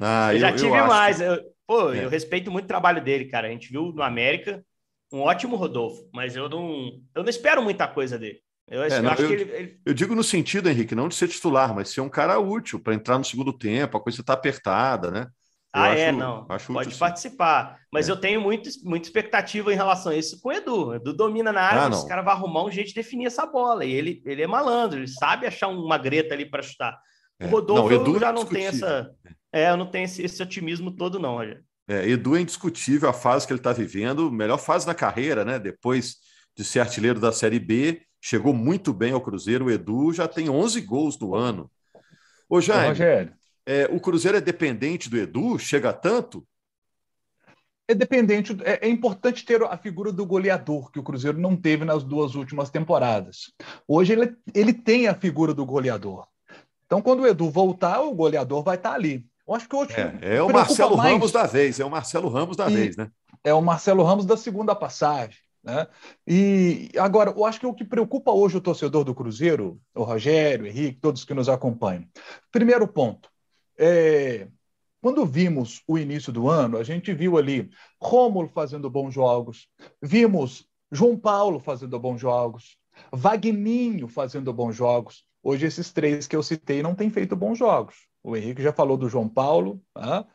Ah, 0.00 0.30
eu, 0.30 0.34
eu 0.34 0.40
já 0.40 0.52
tive 0.52 0.76
eu 0.76 0.88
mais. 0.88 1.18
Que... 1.18 1.22
Eu, 1.22 1.40
pô, 1.68 1.92
é. 1.92 2.04
eu 2.04 2.08
respeito 2.08 2.50
muito 2.50 2.64
o 2.64 2.68
trabalho 2.68 3.00
dele, 3.00 3.26
cara. 3.26 3.46
A 3.46 3.50
gente 3.50 3.70
viu 3.70 3.92
no 3.92 4.02
América 4.02 4.60
um 5.12 5.20
ótimo 5.20 5.54
Rodolfo, 5.54 6.08
mas 6.12 6.34
eu 6.34 6.48
não, 6.48 7.00
eu 7.14 7.22
não 7.22 7.30
espero 7.30 7.62
muita 7.62 7.86
coisa 7.86 8.18
dele. 8.18 8.43
Eu, 8.68 8.82
acho, 8.82 8.94
é, 8.94 9.02
não, 9.02 9.08
eu 9.08 9.12
acho 9.12 9.22
eu, 9.22 9.28
que 9.28 9.34
ele, 9.34 9.52
ele, 9.52 9.80
eu, 9.84 9.94
digo 9.94 10.14
no 10.14 10.24
sentido, 10.24 10.70
Henrique, 10.70 10.94
não 10.94 11.08
de 11.08 11.14
ser 11.14 11.28
titular, 11.28 11.74
mas 11.74 11.90
ser 11.90 12.00
um 12.00 12.08
cara 12.08 12.38
útil 12.38 12.80
para 12.80 12.94
entrar 12.94 13.18
no 13.18 13.24
segundo 13.24 13.52
tempo, 13.52 13.96
a 13.96 14.00
coisa 14.00 14.20
está 14.20 14.32
apertada, 14.32 15.10
né? 15.10 15.26
Eu 15.74 15.82
ah, 15.82 15.88
é, 15.88 15.92
acho, 15.92 16.00
é, 16.02 16.12
não. 16.12 16.46
Acho 16.48 16.72
Pode 16.72 16.88
útil, 16.88 16.98
participar. 17.00 17.76
Sim. 17.76 17.84
Mas 17.92 18.08
é. 18.08 18.12
eu 18.12 18.16
tenho 18.16 18.40
muito, 18.40 18.70
muita 18.84 19.08
expectativa 19.08 19.72
em 19.72 19.76
relação 19.76 20.12
a 20.12 20.16
isso 20.16 20.40
com 20.40 20.48
o 20.48 20.52
Edu. 20.52 20.86
O 20.86 20.94
Edu 20.94 21.12
domina 21.12 21.52
na 21.52 21.62
área, 21.62 21.82
ah, 21.82 21.88
os 21.88 22.04
caras 22.04 22.24
vão 22.24 22.32
arrumar 22.32 22.64
um 22.64 22.70
jeito 22.70 22.88
de 22.88 22.94
definir 22.94 23.26
essa 23.26 23.44
bola. 23.44 23.84
E 23.84 23.92
ele, 23.92 24.22
ele 24.24 24.42
é 24.42 24.46
malandro, 24.46 25.00
ele 25.00 25.08
sabe 25.08 25.46
achar 25.46 25.66
uma 25.66 25.98
greta 25.98 26.32
ali 26.32 26.48
para 26.48 26.62
chutar. 26.62 26.96
O 27.42 27.44
é. 27.44 27.48
Rodolfo 27.48 27.92
não, 27.92 28.00
Edu 28.00 28.20
já 28.20 28.32
não 28.32 28.46
tem 28.46 28.66
essa. 28.66 29.10
É, 29.52 29.70
eu 29.70 29.76
não 29.76 29.86
tenho 29.86 30.04
esse, 30.04 30.22
esse 30.22 30.40
otimismo 30.40 30.92
todo, 30.92 31.18
não, 31.18 31.34
Roger. 31.34 31.62
É, 31.88 32.08
Edu 32.08 32.36
é 32.36 32.40
indiscutível 32.40 33.08
a 33.08 33.12
fase 33.12 33.46
que 33.46 33.52
ele 33.52 33.60
está 33.60 33.72
vivendo, 33.72 34.30
melhor 34.30 34.58
fase 34.58 34.86
na 34.86 34.94
carreira, 34.94 35.44
né? 35.44 35.58
Depois 35.58 36.16
de 36.56 36.64
ser 36.64 36.80
artilheiro 36.80 37.18
da 37.18 37.32
Série 37.32 37.58
B 37.58 38.00
chegou 38.24 38.54
muito 38.54 38.90
bem 38.94 39.12
ao 39.12 39.20
Cruzeiro. 39.20 39.66
O 39.66 39.70
Edu 39.70 40.10
já 40.10 40.26
tem 40.26 40.48
11 40.48 40.80
gols 40.80 41.18
no 41.18 41.34
ano. 41.34 41.70
Ô, 42.48 42.58
Jaime, 42.58 42.98
é, 43.66 43.86
o 43.90 44.00
Cruzeiro 44.00 44.38
é 44.38 44.40
dependente 44.40 45.10
do 45.10 45.18
Edu? 45.18 45.58
Chega 45.58 45.92
tanto? 45.92 46.46
é 47.86 47.94
dependente, 47.94 48.56
é, 48.64 48.86
é, 48.86 48.88
importante 48.88 49.44
ter 49.44 49.62
a 49.62 49.76
figura 49.76 50.10
do 50.10 50.24
goleador, 50.24 50.90
que 50.90 50.98
o 50.98 51.02
Cruzeiro 51.02 51.38
não 51.38 51.54
teve 51.54 51.84
nas 51.84 52.02
duas 52.02 52.34
últimas 52.34 52.70
temporadas. 52.70 53.52
Hoje 53.86 54.14
ele, 54.14 54.34
ele 54.54 54.72
tem 54.72 55.06
a 55.06 55.14
figura 55.14 55.52
do 55.52 55.66
goleador. 55.66 56.26
Então, 56.86 57.02
quando 57.02 57.20
o 57.20 57.26
Edu 57.26 57.50
voltar, 57.50 58.00
o 58.00 58.14
goleador 58.14 58.62
vai 58.62 58.76
estar 58.76 58.94
ali. 58.94 59.26
Eu 59.46 59.54
acho 59.54 59.68
que 59.68 59.76
hoje. 59.76 59.92
É, 59.92 60.36
é 60.36 60.42
o 60.42 60.50
Marcelo 60.50 60.96
mais... 60.96 61.12
Ramos 61.12 61.30
da 61.30 61.44
vez, 61.44 61.78
é 61.78 61.84
o 61.84 61.90
Marcelo 61.90 62.30
Ramos 62.30 62.56
da 62.56 62.70
e 62.70 62.74
vez, 62.74 62.96
né? 62.96 63.10
É 63.44 63.52
o 63.52 63.60
Marcelo 63.60 64.02
Ramos 64.02 64.24
da 64.24 64.38
segunda 64.38 64.74
passagem. 64.74 65.36
Né? 65.64 65.86
E 66.26 66.90
agora, 66.98 67.30
eu 67.30 67.44
acho 67.44 67.58
que 67.58 67.66
o 67.66 67.72
que 67.72 67.84
preocupa 67.84 68.30
hoje 68.30 68.58
o 68.58 68.60
torcedor 68.60 69.02
do 69.02 69.14
Cruzeiro, 69.14 69.80
o 69.94 70.02
Rogério, 70.02 70.66
o 70.66 70.68
Henrique, 70.68 71.00
todos 71.00 71.24
que 71.24 71.32
nos 71.32 71.48
acompanham. 71.48 72.04
Primeiro 72.52 72.86
ponto, 72.86 73.30
é, 73.78 74.48
quando 75.00 75.24
vimos 75.24 75.82
o 75.88 75.98
início 75.98 76.30
do 76.32 76.48
ano, 76.48 76.76
a 76.76 76.84
gente 76.84 77.14
viu 77.14 77.38
ali 77.38 77.70
Rômulo 78.00 78.48
fazendo 78.48 78.90
bons 78.90 79.14
jogos, 79.14 79.66
vimos 80.02 80.66
João 80.92 81.16
Paulo 81.16 81.58
fazendo 81.58 81.98
bons 81.98 82.20
jogos, 82.20 82.76
Vagninho 83.10 84.06
fazendo 84.06 84.52
bons 84.52 84.76
jogos. 84.76 85.24
Hoje, 85.42 85.66
esses 85.66 85.92
três 85.92 86.26
que 86.26 86.36
eu 86.36 86.42
citei 86.42 86.82
não 86.82 86.94
têm 86.94 87.10
feito 87.10 87.34
bons 87.34 87.58
jogos. 87.58 88.06
O 88.22 88.36
Henrique 88.36 88.62
já 88.62 88.72
falou 88.72 88.96
do 88.96 89.08
João 89.08 89.28
Paulo, 89.28 89.82
tá? 89.92 90.26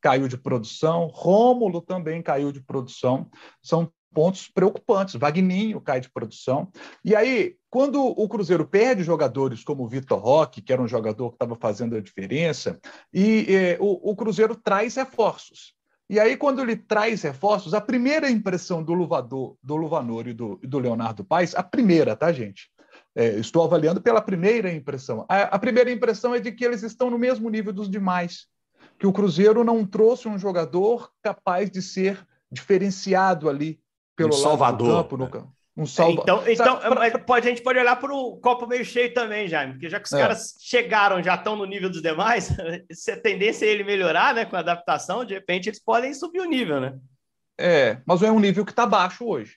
caiu 0.00 0.28
de 0.28 0.36
produção, 0.36 1.08
Rômulo 1.12 1.80
também 1.80 2.22
caiu 2.22 2.52
de 2.52 2.60
produção. 2.60 3.28
São 3.62 3.90
pontos 4.12 4.48
preocupantes. 4.48 5.14
Vagninho 5.14 5.80
cai 5.80 6.00
de 6.00 6.10
produção. 6.10 6.70
E 7.04 7.14
aí, 7.14 7.56
quando 7.68 8.02
o 8.02 8.28
Cruzeiro 8.28 8.66
perde 8.66 9.02
jogadores 9.02 9.62
como 9.62 9.84
o 9.84 9.88
Vitor 9.88 10.18
Roque, 10.18 10.62
que 10.62 10.72
era 10.72 10.80
um 10.80 10.88
jogador 10.88 11.30
que 11.30 11.34
estava 11.34 11.54
fazendo 11.56 11.96
a 11.96 12.00
diferença, 12.00 12.80
e 13.12 13.46
eh, 13.48 13.76
o, 13.78 14.10
o, 14.10 14.16
Cruzeiro 14.16 14.54
traz 14.54 14.96
reforços. 14.96 15.74
E 16.08 16.18
aí, 16.18 16.36
quando 16.36 16.62
ele 16.62 16.76
traz 16.76 17.22
reforços, 17.22 17.74
a 17.74 17.80
primeira 17.80 18.30
impressão 18.30 18.82
do 18.82 18.94
Luvador, 18.94 19.56
do 19.62 19.76
Luvanor 19.76 20.28
e 20.28 20.32
do, 20.32 20.58
do 20.62 20.78
Leonardo 20.78 21.24
Paes, 21.24 21.54
a 21.54 21.62
primeira, 21.62 22.16
tá, 22.16 22.32
gente? 22.32 22.70
É, 23.14 23.38
estou 23.38 23.64
avaliando 23.64 24.00
pela 24.00 24.22
primeira 24.22 24.72
impressão. 24.72 25.26
A, 25.28 25.42
a 25.42 25.58
primeira 25.58 25.90
impressão 25.90 26.34
é 26.34 26.40
de 26.40 26.52
que 26.52 26.64
eles 26.64 26.82
estão 26.82 27.10
no 27.10 27.18
mesmo 27.18 27.50
nível 27.50 27.72
dos 27.72 27.90
demais. 27.90 28.46
Que 28.98 29.06
o 29.06 29.12
Cruzeiro 29.12 29.64
não 29.64 29.84
trouxe 29.84 30.28
um 30.28 30.38
jogador 30.38 31.10
capaz 31.22 31.70
de 31.70 31.82
ser 31.82 32.26
diferenciado 32.50 33.48
ali 33.48 33.80
pelo 34.16 34.30
um 34.30 34.32
Salvador, 34.32 34.88
do 34.88 34.94
campo, 34.94 35.16
no 35.16 35.28
campo. 35.28 35.56
Um 35.76 35.84
salva... 35.84 36.22
Então, 36.22 36.42
então 36.48 36.78
pra... 36.78 37.18
pode, 37.18 37.46
a 37.46 37.50
gente 37.50 37.62
pode 37.62 37.78
olhar 37.78 37.96
para 37.96 38.12
o 38.12 38.38
copo 38.38 38.66
meio 38.66 38.84
cheio 38.84 39.12
também, 39.12 39.46
Jaime, 39.46 39.74
porque 39.74 39.90
já 39.90 40.00
que 40.00 40.06
os 40.06 40.12
é. 40.14 40.18
caras 40.18 40.54
chegaram, 40.58 41.22
já 41.22 41.34
estão 41.34 41.54
no 41.54 41.66
nível 41.66 41.90
dos 41.90 42.00
demais, 42.00 42.50
se 42.90 43.10
a 43.10 43.20
tendência 43.20 43.66
é 43.66 43.68
ele 43.68 43.84
melhorar, 43.84 44.34
né, 44.34 44.46
com 44.46 44.56
a 44.56 44.60
adaptação, 44.60 45.24
de 45.24 45.34
repente 45.34 45.68
eles 45.68 45.82
podem 45.82 46.14
subir 46.14 46.40
o 46.40 46.46
nível, 46.46 46.80
né? 46.80 46.94
É, 47.58 47.98
mas 48.06 48.22
é 48.22 48.30
um 48.30 48.40
nível 48.40 48.64
que 48.64 48.72
está 48.72 48.86
baixo 48.86 49.26
hoje. 49.26 49.56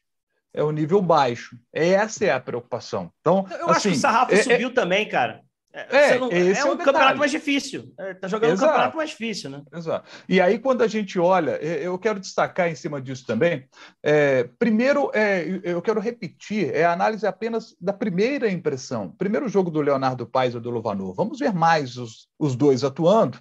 É 0.54 0.64
um 0.64 0.72
nível 0.72 1.02
baixo. 1.02 1.58
Essa 1.72 2.26
é 2.26 2.32
a 2.32 2.40
preocupação. 2.40 3.12
Então, 3.22 3.46
eu 3.52 3.70
assim, 3.70 3.72
acho 3.72 3.82
que 3.82 3.88
o 3.88 3.92
assim, 3.92 3.94
sarrafo 3.96 4.34
é, 4.34 4.40
é 4.40 4.44
subiu 4.44 4.70
é... 4.70 4.74
também, 4.74 5.08
cara. 5.08 5.42
É, 5.72 6.18
não, 6.18 6.32
é, 6.32 6.52
é 6.52 6.66
um 6.66 6.78
campeonato 6.78 7.20
mais 7.20 7.30
difícil. 7.30 7.94
Está 8.00 8.26
é, 8.26 8.30
jogando 8.30 8.54
Exato. 8.54 8.64
um 8.64 8.68
campeonato 8.68 8.98
mais 8.98 9.10
difícil, 9.12 9.50
né? 9.52 9.62
Exato. 9.74 10.10
E 10.28 10.42
aí, 10.42 10.58
quando 10.58 10.82
a 10.82 10.88
gente 10.88 11.20
olha, 11.20 11.52
eu 11.62 11.98
quero 12.00 12.20
destacar 12.20 12.70
em 12.70 12.76
cima 12.76 13.00
disso 13.00 13.26
também. 13.26 13.68
É, 14.02 14.50
primeiro, 14.58 15.12
é, 15.14 15.62
eu 15.64 15.82
quero 15.82 16.00
repetir, 16.00 16.74
é 16.74 16.86
a 16.86 16.94
análise 16.94 17.26
apenas 17.26 17.76
da 17.80 17.94
primeira 17.94 18.50
impressão. 18.50 19.10
Primeiro 19.12 19.48
jogo 19.48 19.70
do 19.70 19.82
Leonardo 19.82 20.26
Paes 20.26 20.56
e 20.56 20.60
do 20.60 20.72
Luvanor. 20.72 21.14
Vamos 21.14 21.38
ver 21.38 21.54
mais 21.54 21.98
os, 21.98 22.28
os 22.40 22.56
dois 22.56 22.84
atuando 22.84 23.40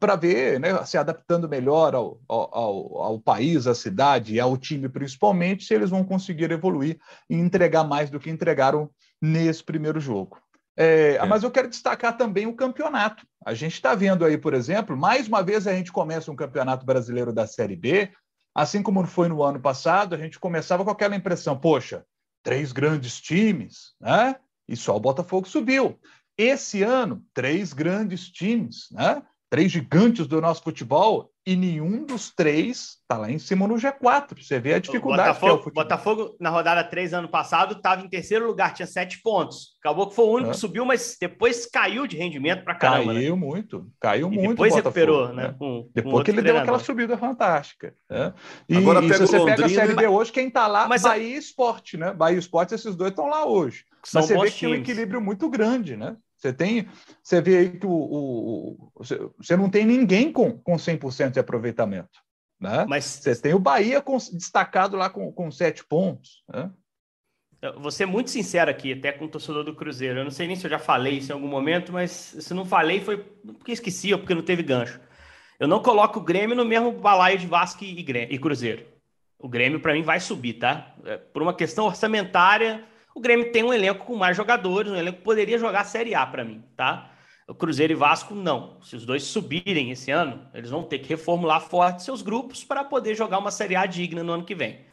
para 0.00 0.16
ver, 0.16 0.58
né, 0.58 0.84
se 0.84 0.98
adaptando 0.98 1.48
melhor 1.48 1.94
ao, 1.94 2.18
ao, 2.26 2.98
ao, 3.02 3.20
país, 3.20 3.68
à 3.68 3.74
cidade 3.74 4.34
e 4.34 4.40
ao 4.40 4.56
time, 4.56 4.88
principalmente, 4.88 5.64
se 5.64 5.74
eles 5.74 5.90
vão 5.90 6.02
conseguir 6.02 6.50
evoluir 6.50 6.98
e 7.30 7.36
entregar 7.36 7.84
mais 7.84 8.10
do 8.10 8.18
que 8.18 8.28
entregaram 8.28 8.90
nesse 9.20 9.62
primeiro 9.62 10.00
jogo. 10.00 10.42
É, 10.76 11.14
é. 11.14 11.26
Mas 11.26 11.42
eu 11.42 11.50
quero 11.50 11.68
destacar 11.68 12.16
também 12.16 12.46
o 12.46 12.54
campeonato. 12.54 13.26
A 13.44 13.54
gente 13.54 13.74
está 13.74 13.94
vendo 13.94 14.24
aí, 14.24 14.38
por 14.38 14.54
exemplo, 14.54 14.96
mais 14.96 15.28
uma 15.28 15.42
vez 15.42 15.66
a 15.66 15.72
gente 15.72 15.92
começa 15.92 16.30
um 16.30 16.36
campeonato 16.36 16.86
brasileiro 16.86 17.32
da 17.32 17.46
Série 17.46 17.76
B, 17.76 18.10
assim 18.54 18.82
como 18.82 19.06
foi 19.06 19.28
no 19.28 19.42
ano 19.42 19.60
passado, 19.60 20.14
a 20.14 20.18
gente 20.18 20.38
começava 20.38 20.84
com 20.84 20.90
aquela 20.90 21.16
impressão: 21.16 21.58
poxa, 21.58 22.04
três 22.42 22.72
grandes 22.72 23.20
times, 23.20 23.94
né? 24.00 24.36
E 24.68 24.76
só 24.76 24.96
o 24.96 25.00
Botafogo 25.00 25.48
subiu. 25.48 25.98
Esse 26.36 26.82
ano, 26.82 27.24
três 27.34 27.72
grandes 27.72 28.30
times, 28.30 28.88
né? 28.90 29.22
Três 29.50 29.70
gigantes 29.70 30.26
do 30.26 30.40
nosso 30.40 30.62
futebol 30.62 31.31
e 31.44 31.56
nenhum 31.56 32.04
dos 32.04 32.30
três 32.30 32.98
está 33.00 33.18
lá 33.18 33.30
em 33.30 33.38
cima 33.38 33.66
no 33.66 33.74
G4. 33.74 34.40
Você 34.40 34.60
vê 34.60 34.74
a 34.74 34.78
dificuldade 34.78 35.28
Botafogo, 35.28 35.46
que 35.46 35.50
é 35.50 35.52
o 35.52 35.62
futebol. 35.62 35.84
Botafogo, 35.84 36.36
na 36.38 36.50
rodada 36.50 36.84
3 36.84 37.14
ano 37.14 37.28
passado, 37.28 37.74
estava 37.74 38.04
em 38.04 38.08
terceiro 38.08 38.46
lugar, 38.46 38.72
tinha 38.72 38.86
sete 38.86 39.20
pontos. 39.20 39.72
Acabou 39.80 40.08
que 40.08 40.14
foi 40.14 40.24
o 40.24 40.30
único 40.30 40.50
é. 40.50 40.52
que 40.52 40.58
subiu, 40.58 40.84
mas 40.84 41.16
depois 41.20 41.66
caiu 41.66 42.06
de 42.06 42.16
rendimento 42.16 42.62
para 42.62 42.76
caramba. 42.76 43.12
Né? 43.12 43.20
Caiu 43.20 43.34
né? 43.34 43.40
muito, 43.40 43.90
caiu 44.00 44.32
e 44.32 44.36
muito. 44.36 44.50
Depois 44.50 44.74
recuperou, 44.74 45.32
né? 45.32 45.54
Com, 45.58 45.88
depois 45.92 46.14
com 46.14 46.24
que 46.24 46.30
ele 46.30 46.42
treinador. 46.42 46.52
deu 46.52 46.74
aquela 46.74 46.78
subida 46.78 47.18
fantástica. 47.18 47.94
Né? 48.08 48.32
E, 48.68 48.76
Agora, 48.76 49.04
e 49.04 49.12
se 49.12 49.18
você 49.18 49.38
Londrina, 49.38 49.56
pega 49.56 49.66
a 49.66 49.68
Série 49.68 49.94
B 49.94 50.06
hoje, 50.06 50.30
quem 50.30 50.46
está 50.46 50.68
lá, 50.68 50.86
mas 50.86 51.02
Bahia 51.02 51.34
e 51.34 51.36
Esporte, 51.36 51.96
né? 51.96 52.12
Bahia 52.12 52.36
e 52.36 52.38
Esporte, 52.38 52.74
esses 52.74 52.94
dois 52.94 53.10
estão 53.10 53.26
lá 53.26 53.44
hoje. 53.44 53.84
São 54.04 54.20
mas 54.20 54.28
você 54.28 54.38
vê 54.38 54.50
que 54.50 54.60
tem 54.60 54.68
um 54.68 54.74
equilíbrio 54.74 55.20
muito 55.20 55.50
grande, 55.50 55.96
né? 55.96 56.16
Você 56.42 56.52
tem, 56.52 56.88
você 57.22 57.40
vê 57.40 57.58
aí 57.58 57.78
que 57.78 57.86
o, 57.86 57.90
o, 57.90 58.90
o 58.96 59.02
você 59.38 59.56
não 59.56 59.70
tem 59.70 59.86
ninguém 59.86 60.32
com, 60.32 60.58
com 60.58 60.74
100% 60.74 61.30
de 61.30 61.38
aproveitamento. 61.38 62.18
Né? 62.60 62.84
Mas 62.88 63.04
você 63.04 63.40
tem 63.40 63.54
o 63.54 63.60
Bahia 63.60 64.02
com, 64.02 64.16
destacado 64.16 64.96
lá 64.96 65.08
com, 65.08 65.32
com 65.32 65.52
sete 65.52 65.84
pontos. 65.84 66.42
Né? 66.52 66.68
Eu 67.60 67.78
vou 67.78 67.92
ser 67.92 68.06
muito 68.06 68.28
sincero 68.28 68.68
aqui, 68.68 68.92
até 68.92 69.12
com 69.12 69.26
o 69.26 69.28
torcedor 69.28 69.62
do 69.62 69.76
Cruzeiro. 69.76 70.18
Eu 70.18 70.24
não 70.24 70.32
sei 70.32 70.48
nem 70.48 70.56
se 70.56 70.66
eu 70.66 70.70
já 70.70 70.80
falei 70.80 71.18
isso 71.18 71.30
em 71.30 71.34
algum 71.34 71.46
momento, 71.46 71.92
mas 71.92 72.10
se 72.10 72.52
não 72.52 72.64
falei 72.64 73.00
foi 73.00 73.18
porque 73.18 73.70
esqueci 73.70 74.12
ou 74.12 74.18
porque 74.18 74.34
não 74.34 74.42
teve 74.42 74.64
gancho. 74.64 75.00
Eu 75.60 75.68
não 75.68 75.80
coloco 75.80 76.18
o 76.18 76.24
Grêmio 76.24 76.56
no 76.56 76.64
mesmo 76.64 76.90
balaio 76.90 77.38
de 77.38 77.46
Vasco 77.46 77.84
e, 77.84 78.02
Grêmio, 78.02 78.34
e 78.34 78.38
Cruzeiro. 78.38 78.84
O 79.38 79.48
Grêmio, 79.48 79.78
para 79.78 79.92
mim, 79.92 80.02
vai 80.02 80.18
subir, 80.18 80.54
tá? 80.54 80.92
É, 81.04 81.16
por 81.16 81.40
uma 81.40 81.54
questão 81.54 81.84
orçamentária, 81.84 82.84
o 83.14 83.20
Grêmio 83.20 83.52
tem 83.52 83.62
um 83.62 83.72
elenco 83.72 84.04
com 84.04 84.16
mais 84.16 84.36
jogadores, 84.36 84.90
um 84.90 84.96
elenco 84.96 85.18
que 85.18 85.24
poderia 85.24 85.58
jogar 85.58 85.80
a 85.80 85.84
Série 85.84 86.14
A 86.14 86.26
para 86.26 86.44
mim, 86.44 86.62
tá? 86.76 87.10
O 87.46 87.54
Cruzeiro 87.54 87.92
e 87.92 87.96
Vasco 87.96 88.34
não. 88.34 88.80
Se 88.82 88.96
os 88.96 89.04
dois 89.04 89.24
subirem 89.24 89.90
esse 89.90 90.10
ano, 90.10 90.46
eles 90.54 90.70
vão 90.70 90.82
ter 90.82 91.00
que 91.00 91.08
reformular 91.08 91.60
forte 91.60 92.02
seus 92.02 92.22
grupos 92.22 92.64
para 92.64 92.84
poder 92.84 93.14
jogar 93.14 93.38
uma 93.38 93.50
Série 93.50 93.76
A 93.76 93.84
digna 93.84 94.22
no 94.22 94.32
ano 94.32 94.44
que 94.44 94.54
vem. 94.54 94.86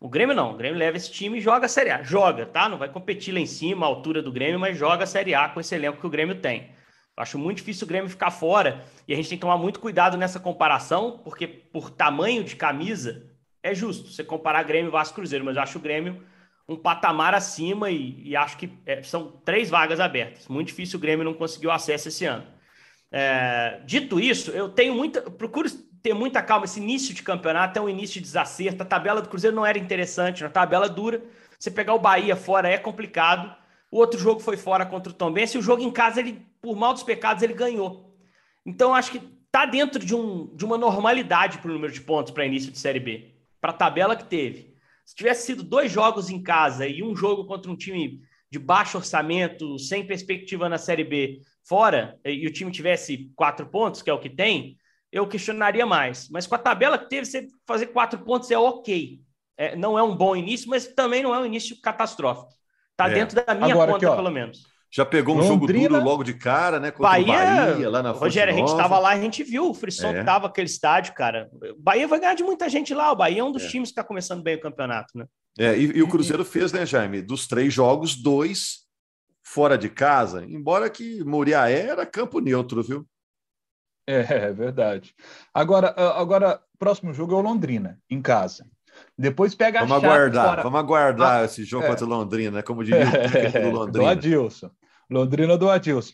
O 0.00 0.08
Grêmio 0.08 0.34
não. 0.34 0.52
O 0.52 0.56
Grêmio 0.56 0.78
leva 0.78 0.96
esse 0.96 1.10
time 1.10 1.38
e 1.38 1.40
joga 1.40 1.66
a 1.66 1.68
Série 1.68 1.90
A. 1.90 2.02
Joga, 2.02 2.44
tá? 2.44 2.68
Não 2.68 2.76
vai 2.76 2.88
competir 2.88 3.32
lá 3.32 3.38
em 3.38 3.46
cima, 3.46 3.86
a 3.86 3.88
altura 3.88 4.20
do 4.20 4.32
Grêmio, 4.32 4.58
mas 4.58 4.76
joga 4.76 5.04
a 5.04 5.06
Série 5.06 5.34
A 5.34 5.48
com 5.48 5.60
esse 5.60 5.74
elenco 5.74 6.00
que 6.00 6.06
o 6.06 6.10
Grêmio 6.10 6.34
tem. 6.34 6.70
Acho 7.16 7.38
muito 7.38 7.58
difícil 7.58 7.84
o 7.84 7.88
Grêmio 7.88 8.10
ficar 8.10 8.30
fora 8.30 8.84
e 9.06 9.12
a 9.12 9.16
gente 9.16 9.28
tem 9.28 9.38
que 9.38 9.42
tomar 9.42 9.58
muito 9.58 9.78
cuidado 9.78 10.16
nessa 10.16 10.40
comparação, 10.40 11.20
porque 11.22 11.46
por 11.46 11.88
tamanho 11.88 12.42
de 12.42 12.56
camisa 12.56 13.30
é 13.62 13.74
justo 13.74 14.08
você 14.08 14.24
comparar 14.24 14.64
Grêmio 14.64 14.88
e 14.88 14.92
Vasco 14.92 15.14
Cruzeiro, 15.14 15.44
mas 15.44 15.56
eu 15.56 15.62
acho 15.62 15.78
o 15.78 15.80
Grêmio 15.80 16.22
um 16.68 16.76
patamar 16.76 17.34
acima 17.34 17.90
e, 17.90 18.22
e 18.28 18.36
acho 18.36 18.56
que 18.56 18.70
é, 18.86 19.02
são 19.02 19.32
três 19.44 19.68
vagas 19.68 20.00
abertas. 20.00 20.48
Muito 20.48 20.68
difícil 20.68 20.98
o 20.98 21.02
Grêmio 21.02 21.24
não 21.24 21.34
conseguiu 21.34 21.70
acesso 21.70 22.08
esse 22.08 22.24
ano. 22.24 22.46
É, 23.10 23.80
dito 23.84 24.18
isso, 24.18 24.50
eu 24.52 24.68
tenho 24.68 24.94
muita. 24.94 25.22
Procuro 25.30 25.68
ter 26.02 26.14
muita 26.14 26.42
calma. 26.42 26.64
Esse 26.64 26.80
início 26.80 27.14
de 27.14 27.22
campeonato 27.22 27.78
é 27.78 27.82
um 27.82 27.88
início 27.88 28.14
de 28.14 28.26
desacerto. 28.26 28.82
A 28.82 28.86
tabela 28.86 29.20
do 29.20 29.28
Cruzeiro 29.28 29.54
não 29.54 29.66
era 29.66 29.78
interessante, 29.78 30.42
uma 30.42 30.50
tabela 30.50 30.88
dura. 30.88 31.22
Você 31.58 31.70
pegar 31.70 31.94
o 31.94 31.98
Bahia 31.98 32.34
fora 32.34 32.68
é 32.68 32.78
complicado. 32.78 33.54
O 33.90 33.98
outro 33.98 34.18
jogo 34.18 34.40
foi 34.40 34.56
fora 34.56 34.86
contra 34.86 35.12
o 35.12 35.14
Tom 35.14 35.30
Benz, 35.30 35.54
e 35.54 35.58
o 35.58 35.62
jogo 35.62 35.82
em 35.82 35.90
casa, 35.90 36.20
ele, 36.20 36.44
por 36.62 36.74
mal 36.74 36.94
dos 36.94 37.02
pecados, 37.02 37.42
ele 37.42 37.52
ganhou. 37.52 38.16
Então, 38.64 38.94
acho 38.94 39.12
que 39.12 39.20
tá 39.50 39.66
dentro 39.66 40.02
de, 40.02 40.14
um, 40.14 40.46
de 40.56 40.64
uma 40.64 40.78
normalidade 40.78 41.58
para 41.58 41.70
o 41.70 41.74
número 41.74 41.92
de 41.92 42.00
pontos 42.00 42.32
para 42.32 42.46
início 42.46 42.72
de 42.72 42.78
Série 42.78 42.98
B, 42.98 43.34
para 43.60 43.70
a 43.70 43.74
tabela 43.74 44.16
que 44.16 44.24
teve. 44.24 44.71
Se 45.12 45.16
tivesse 45.16 45.44
sido 45.44 45.62
dois 45.62 45.92
jogos 45.92 46.30
em 46.30 46.42
casa 46.42 46.88
e 46.88 47.02
um 47.02 47.14
jogo 47.14 47.44
contra 47.44 47.70
um 47.70 47.76
time 47.76 48.22
de 48.50 48.58
baixo 48.58 48.96
orçamento, 48.96 49.78
sem 49.78 50.06
perspectiva 50.06 50.70
na 50.70 50.78
Série 50.78 51.04
B, 51.04 51.42
fora, 51.62 52.18
e 52.24 52.46
o 52.46 52.50
time 52.50 52.72
tivesse 52.72 53.30
quatro 53.36 53.66
pontos, 53.66 54.00
que 54.00 54.08
é 54.08 54.12
o 54.14 54.18
que 54.18 54.30
tem, 54.30 54.78
eu 55.12 55.28
questionaria 55.28 55.84
mais. 55.84 56.30
Mas 56.30 56.46
com 56.46 56.54
a 56.54 56.58
tabela 56.58 56.96
que 56.96 57.10
teve, 57.10 57.26
você 57.26 57.46
fazer 57.66 57.88
quatro 57.88 58.20
pontos 58.20 58.50
é 58.50 58.56
ok. 58.56 59.20
É, 59.54 59.76
não 59.76 59.98
é 59.98 60.02
um 60.02 60.16
bom 60.16 60.34
início, 60.34 60.70
mas 60.70 60.86
também 60.86 61.22
não 61.22 61.34
é 61.34 61.38
um 61.38 61.44
início 61.44 61.78
catastrófico. 61.82 62.54
Está 62.92 63.10
é. 63.10 63.12
dentro 63.12 63.44
da 63.44 63.54
minha 63.54 63.74
Agora, 63.74 63.92
conta, 63.92 64.06
aqui, 64.06 64.16
pelo 64.16 64.30
menos. 64.30 64.66
Já 64.94 65.06
pegou 65.06 65.34
um 65.34 65.38
Londrina, 65.38 65.84
jogo 65.84 65.94
duro 65.94 66.04
logo 66.04 66.22
de 66.22 66.34
cara, 66.34 66.78
né? 66.78 66.90
Contra 66.90 67.12
Bahia, 67.12 67.72
Bahia 67.72 67.88
lá 67.88 68.02
na 68.02 68.10
Rogério, 68.10 68.52
a 68.52 68.56
gente 68.56 68.68
estava 68.68 68.98
lá, 68.98 69.10
a 69.10 69.20
gente 69.20 69.42
viu 69.42 69.70
o 69.70 69.74
frisson 69.74 70.08
é. 70.08 70.18
que 70.18 70.24
tava 70.24 70.48
aquele 70.48 70.66
estádio, 70.66 71.14
cara. 71.14 71.50
Bahia 71.78 72.06
vai 72.06 72.20
ganhar 72.20 72.34
de 72.34 72.42
muita 72.42 72.68
gente 72.68 72.92
lá. 72.92 73.10
O 73.10 73.16
Bahia 73.16 73.40
é 73.40 73.44
um 73.44 73.50
dos 73.50 73.64
é. 73.64 73.68
times 73.68 73.88
que 73.88 73.92
está 73.92 74.04
começando 74.04 74.42
bem 74.42 74.56
o 74.56 74.60
campeonato, 74.60 75.16
né? 75.16 75.24
É, 75.58 75.76
e, 75.78 75.96
e, 75.96 76.02
o 76.02 76.08
Cruzeiro 76.08 76.44
fez, 76.44 76.72
né, 76.72 76.84
Jaime? 76.84 77.22
Dos 77.22 77.46
três 77.46 77.72
jogos, 77.72 78.14
dois 78.14 78.82
fora 79.42 79.78
de 79.78 79.88
casa, 79.88 80.44
embora 80.44 80.88
que 80.88 81.24
Muriaé 81.24 81.86
era 81.86 82.06
campo 82.06 82.38
neutro, 82.38 82.82
viu? 82.82 83.06
É, 84.06 84.20
é 84.20 84.52
verdade. 84.52 85.14
Agora, 85.54 85.94
agora, 86.16 86.60
próximo 86.78 87.14
jogo 87.14 87.34
é 87.34 87.36
o 87.36 87.42
Londrina, 87.42 87.98
em 88.10 88.20
casa. 88.20 88.66
Depois 89.16 89.54
pega 89.54 89.80
vamos 89.80 89.92
a 89.92 89.98
Vamos 89.98 90.14
aguardar, 90.14 90.48
fora. 90.48 90.62
vamos 90.62 90.80
aguardar 90.80 91.40
ah, 91.40 91.44
esse 91.44 91.64
jogo 91.64 91.84
é. 91.84 91.88
contra 91.88 92.04
o 92.04 92.08
Londrina, 92.08 92.56
né? 92.58 92.62
como 92.62 92.84
diria 92.84 93.04
o 93.06 93.62
do 93.70 93.70
Londrina. 93.70 94.04
Do 94.04 94.06
Adilson. 94.06 94.70
Londrina 95.12 95.56
do 95.56 95.70
Adilson. 95.70 96.12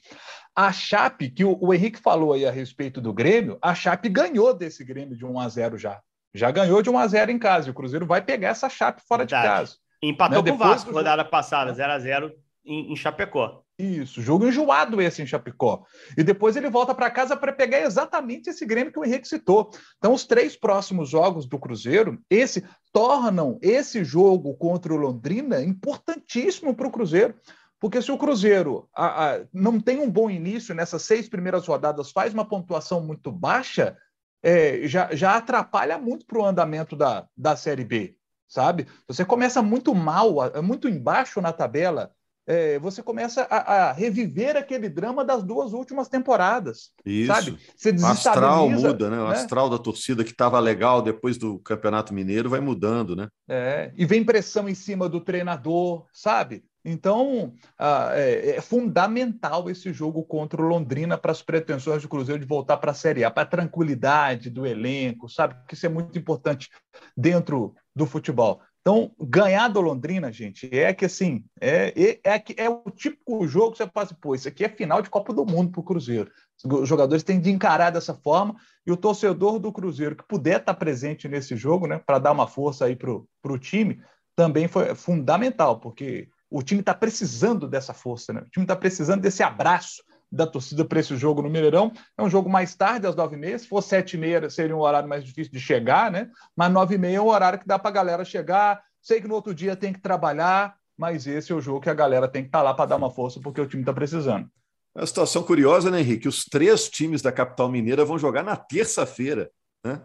A 0.54 0.72
Chape, 0.72 1.30
que 1.30 1.44
o, 1.44 1.56
o, 1.61 1.72
Henrique 1.72 2.00
falou 2.00 2.32
aí 2.32 2.44
a 2.44 2.50
respeito 2.50 3.00
do 3.00 3.12
Grêmio, 3.12 3.58
a 3.62 3.74
Chape 3.74 4.08
ganhou 4.08 4.52
desse 4.52 4.84
Grêmio 4.84 5.16
de 5.16 5.24
1 5.24 5.38
a 5.38 5.48
0 5.48 5.78
já. 5.78 6.00
Já 6.34 6.50
ganhou 6.50 6.82
de 6.82 6.90
1 6.90 6.98
a 6.98 7.06
0 7.06 7.30
em 7.30 7.38
casa. 7.38 7.68
E 7.68 7.70
o 7.70 7.74
Cruzeiro 7.74 8.06
vai 8.06 8.20
pegar 8.20 8.48
essa 8.48 8.68
Chape 8.68 9.00
fora 9.06 9.20
Verdade. 9.20 9.42
de 9.42 9.48
casa. 9.48 9.76
Empatou 10.02 10.42
né? 10.42 10.50
com 10.50 10.56
o 10.56 10.58
Vasco, 10.58 10.92
rodada 10.92 11.24
passada, 11.24 11.72
0 11.72 11.92
a 11.92 11.98
0 11.98 12.32
em, 12.64 12.92
em 12.92 12.96
Chapecó. 12.96 13.62
Isso, 13.78 14.20
jogo 14.20 14.48
enjoado 14.48 15.00
esse 15.00 15.22
em 15.22 15.26
Chapecó. 15.26 15.84
E 16.16 16.24
depois 16.24 16.56
ele 16.56 16.68
volta 16.68 16.92
para 16.92 17.11
casa 17.11 17.37
para 17.37 17.52
pegar 17.52 17.80
exatamente 17.80 18.50
esse 18.50 18.66
Grêmio 18.66 18.92
que 18.92 18.98
o 18.98 19.04
Henrique 19.04 19.28
citou. 19.28 19.70
Então, 19.96 20.12
os 20.12 20.26
três 20.26 20.56
próximos 20.56 21.08
jogos 21.08 21.46
do 21.46 21.58
Cruzeiro, 21.58 22.20
esse 22.28 22.64
tornam 22.92 23.56
esse 23.62 24.02
jogo 24.02 24.56
contra 24.56 24.92
o 24.92 24.96
Londrina 24.96 25.62
importantíssimo 25.62 26.74
para 26.74 26.88
o 26.88 26.90
Cruzeiro. 26.90 27.37
Porque 27.80 28.02
se 28.02 28.10
o 28.10 28.18
Cruzeiro 28.18 28.88
a, 28.94 29.34
a, 29.34 29.40
não 29.52 29.80
tem 29.80 30.00
um 30.00 30.10
bom 30.10 30.28
início 30.28 30.74
nessas 30.74 31.02
seis 31.02 31.28
primeiras 31.28 31.66
rodadas, 31.66 32.10
faz 32.10 32.34
uma 32.34 32.48
pontuação 32.48 33.00
muito 33.00 33.30
baixa, 33.30 33.96
é, 34.42 34.86
já, 34.86 35.14
já 35.14 35.36
atrapalha 35.36 35.98
muito 35.98 36.26
para 36.26 36.38
o 36.38 36.44
andamento 36.44 36.96
da, 36.96 37.28
da 37.36 37.56
Série 37.56 37.84
B, 37.84 38.16
sabe? 38.48 38.86
Você 39.06 39.24
começa 39.24 39.62
muito 39.62 39.94
mal, 39.94 40.36
muito 40.62 40.88
embaixo 40.88 41.40
na 41.40 41.52
tabela, 41.52 42.12
é, 42.48 42.78
você 42.78 43.02
começa 43.02 43.42
a, 43.42 43.88
a, 43.88 43.92
reviver 43.92 44.56
aquele 44.56 44.88
drama 44.88 45.22
das 45.22 45.42
duas 45.42 45.74
últimas 45.74 46.08
temporadas. 46.08 46.92
Isso. 47.04 47.26
Sabe? 47.26 47.58
Você 47.76 47.90
o 47.90 48.06
astral 48.06 48.70
muda, 48.70 49.10
né? 49.10 49.20
O 49.20 49.28
né? 49.28 49.34
astral 49.34 49.68
da 49.68 49.76
torcida 49.76 50.24
que 50.24 50.30
estava 50.30 50.58
legal 50.58 51.02
depois 51.02 51.36
do 51.36 51.58
Campeonato 51.58 52.14
Mineiro 52.14 52.48
vai 52.48 52.58
mudando, 52.58 53.14
né? 53.14 53.28
É, 53.46 53.92
e 53.94 54.06
vem 54.06 54.24
pressão 54.24 54.66
em 54.66 54.74
cima 54.74 55.10
do 55.10 55.20
treinador, 55.20 56.06
sabe? 56.10 56.64
Então, 56.90 57.53
ah, 57.79 58.12
é, 58.14 58.57
é, 58.57 58.61
fundamental 58.62 59.68
esse 59.68 59.92
jogo 59.92 60.24
contra 60.24 60.62
o 60.62 60.66
Londrina 60.66 61.18
para 61.18 61.33
as 61.33 61.42
pretensões 61.42 62.01
do 62.01 62.09
Cruzeiro 62.09 62.40
de 62.40 62.46
voltar 62.46 62.79
para 62.79 62.92
a 62.92 62.94
Série 62.94 63.24
A, 63.24 63.31
para 63.31 63.42
a 63.42 63.46
tranquilidade 63.46 64.48
do 64.48 64.66
elenco, 64.66 65.29
sabe? 65.29 65.55
Que 65.68 65.74
isso 65.74 65.85
é 65.85 65.88
muito 65.90 66.18
importante 66.18 66.70
dentro 67.14 67.74
do 67.94 68.07
futebol. 68.07 68.62
Então, 68.81 69.12
ganhar 69.20 69.68
do 69.68 69.83
Londrina, 69.83 70.33
gente, 70.33 70.66
é 70.74 70.94
que 70.94 71.05
assim, 71.05 71.44
é, 71.61 71.92
é, 72.24 72.37
é, 72.37 72.42
é 72.57 72.70
o 72.70 72.90
típico 72.90 73.46
jogo 73.46 73.72
que 73.72 73.79
você 73.79 73.87
fala 73.87 74.07
assim, 74.07 74.16
pô, 74.18 74.35
isso 74.35 74.48
aqui 74.48 74.64
é 74.64 74.68
final 74.70 75.03
de 75.03 75.11
Copa 75.11 75.35
do 75.35 75.44
Mundo 75.44 75.70
para 75.70 75.81
o 75.81 75.85
Cruzeiro. 75.85 76.31
Os 76.64 76.88
jogadores 76.88 77.22
têm 77.22 77.38
de 77.38 77.51
encarar 77.51 77.90
dessa 77.90 78.14
forma, 78.14 78.57
e 78.87 78.90
o 78.90 78.96
torcedor 78.96 79.59
do 79.59 79.70
Cruzeiro 79.70 80.16
que 80.16 80.27
puder 80.27 80.61
estar 80.61 80.72
presente 80.72 81.29
nesse 81.29 81.55
jogo, 81.55 81.87
né, 81.87 81.98
para 81.98 82.18
dar 82.18 82.33
uma 82.33 82.46
força 82.46 82.87
aí 82.87 82.96
para 82.96 83.12
o 83.12 83.59
time, 83.59 84.01
também 84.35 84.66
foi 84.66 84.94
fundamental, 84.94 85.81
porque 85.81 86.31
o 86.50 86.62
time 86.62 86.80
está 86.80 86.94
precisando 86.94 87.68
dessa 87.68 87.92
força, 87.92 88.32
né? 88.32 88.40
O 88.40 88.50
time 88.50 88.64
está 88.64 88.76
precisando 88.76 89.20
desse 89.20 89.42
abraço 89.42 90.02
da 90.30 90.46
torcida 90.46 90.84
para 90.84 91.00
esse 91.00 91.16
jogo 91.16 91.42
no 91.42 91.48
Mineirão. 91.48 91.92
É 92.16 92.22
um 92.22 92.28
jogo 92.28 92.48
mais 92.50 92.74
tarde, 92.74 93.06
às 93.06 93.16
nove 93.16 93.37
e 93.37 93.38
meia. 93.38 93.58
Se 93.58 93.66
for 93.66 93.82
sete 93.82 94.14
e 94.14 94.18
meia, 94.18 94.48
seria 94.50 94.76
um 94.76 94.80
horário 94.80 95.08
mais 95.08 95.24
difícil 95.24 95.52
de 95.52 95.61
chegar, 95.61 96.11
né? 96.11 96.30
Mas 96.56 96.72
nove 96.72 96.94
e 96.94 96.98
meia 96.98 97.16
é 97.16 97.20
um 97.20 97.28
horário 97.28 97.58
que 97.58 97.66
dá 97.66 97.78
para 97.78 97.90
a 97.90 97.94
galera 97.94 98.24
chegar. 98.24 98.82
Sei 99.00 99.20
que 99.20 99.28
no 99.28 99.34
outro 99.34 99.54
dia 99.54 99.76
tem 99.76 99.92
que 99.92 100.00
trabalhar, 100.00 100.76
mas 100.96 101.26
esse 101.26 101.52
é 101.52 101.54
o 101.54 101.61
jogo 101.61 101.80
que 101.80 101.90
a 101.90 101.94
galera 101.94 102.28
tem 102.28 102.42
que 102.42 102.48
estar 102.48 102.58
tá 102.58 102.64
lá 102.64 102.74
para 102.74 102.87
dar 102.87 102.96
uma 102.96 103.11
força, 103.11 103.40
porque 103.40 103.61
o 103.61 103.66
time 103.66 103.82
está 103.82 103.92
precisando. 103.92 104.48
É 104.94 105.00
uma 105.00 105.06
situação 105.06 105.42
curiosa, 105.42 105.90
né, 105.90 106.00
Henrique? 106.00 106.28
Os 106.28 106.44
três 106.44 106.88
times 106.88 107.22
da 107.22 107.30
capital 107.30 107.70
mineira 107.70 108.04
vão 108.04 108.18
jogar 108.18 108.42
na 108.42 108.56
terça-feira, 108.56 109.50
né? 109.84 110.02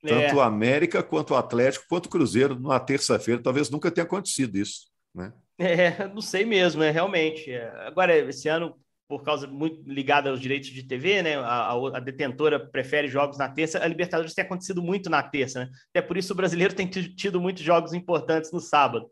Tanto 0.00 0.36
o 0.36 0.40
é. 0.40 0.44
América 0.44 1.02
quanto 1.02 1.32
o 1.32 1.36
Atlético, 1.36 1.86
quanto 1.88 2.06
o 2.06 2.08
Cruzeiro 2.08 2.58
na 2.60 2.78
terça-feira. 2.78 3.42
Talvez 3.42 3.68
nunca 3.68 3.90
tenha 3.90 4.04
acontecido 4.04 4.56
isso, 4.56 4.87
né? 5.14 5.32
É, 5.58 6.06
não 6.08 6.20
sei 6.20 6.44
mesmo, 6.44 6.82
é 6.82 6.90
realmente. 6.90 7.50
É. 7.50 7.68
Agora, 7.86 8.16
esse 8.16 8.48
ano, 8.48 8.78
por 9.08 9.22
causa 9.22 9.46
muito 9.46 9.82
ligada 9.90 10.30
aos 10.30 10.40
direitos 10.40 10.68
de 10.68 10.82
TV, 10.82 11.22
né? 11.22 11.36
A, 11.36 11.72
a, 11.72 12.00
detentora 12.00 12.60
prefere 12.60 13.08
jogos 13.08 13.38
na 13.38 13.48
terça. 13.48 13.82
A 13.82 13.86
Libertadores 13.88 14.34
tem 14.34 14.44
acontecido 14.44 14.82
muito 14.82 15.08
na 15.08 15.22
terça, 15.22 15.60
né? 15.60 15.70
Até 15.90 16.02
por 16.02 16.16
isso 16.16 16.32
o 16.32 16.36
brasileiro 16.36 16.74
tem 16.74 16.86
tido 16.86 17.40
muitos 17.40 17.62
jogos 17.62 17.92
importantes 17.94 18.52
no 18.52 18.60
sábado. 18.60 19.10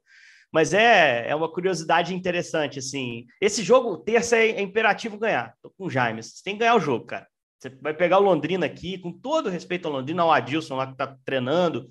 Mas 0.53 0.73
é, 0.73 1.29
é 1.29 1.35
uma 1.35 1.51
curiosidade 1.53 2.15
interessante, 2.15 2.79
assim. 2.79 3.27
Esse 3.41 3.63
jogo, 3.63 3.99
terça, 3.99 4.37
é, 4.37 4.51
é 4.51 4.61
imperativo 4.61 5.19
ganhar. 5.19 5.55
Tô 5.63 5.71
com 5.71 5.87
o 5.87 5.91
Jaime. 5.91 6.23
Você 6.23 6.43
tem 6.45 6.55
que 6.55 6.61
ganhar 6.61 6.77
o 6.77 6.81
jogo, 6.81 7.05
cara. 7.07 7.27
Você 7.59 7.71
vai 7.81 7.95
pegar 7.95 8.19
o 8.19 8.23
Londrina 8.23 8.67
aqui, 8.67 8.99
com 8.99 9.13
todo 9.13 9.49
respeito 9.49 9.89
ao 9.89 9.95
Londrina, 9.95 10.23
ao 10.23 10.33
Adilson 10.33 10.77
lá 10.77 10.87
que 10.87 10.97
tá 10.97 11.17
treinando, 11.25 11.89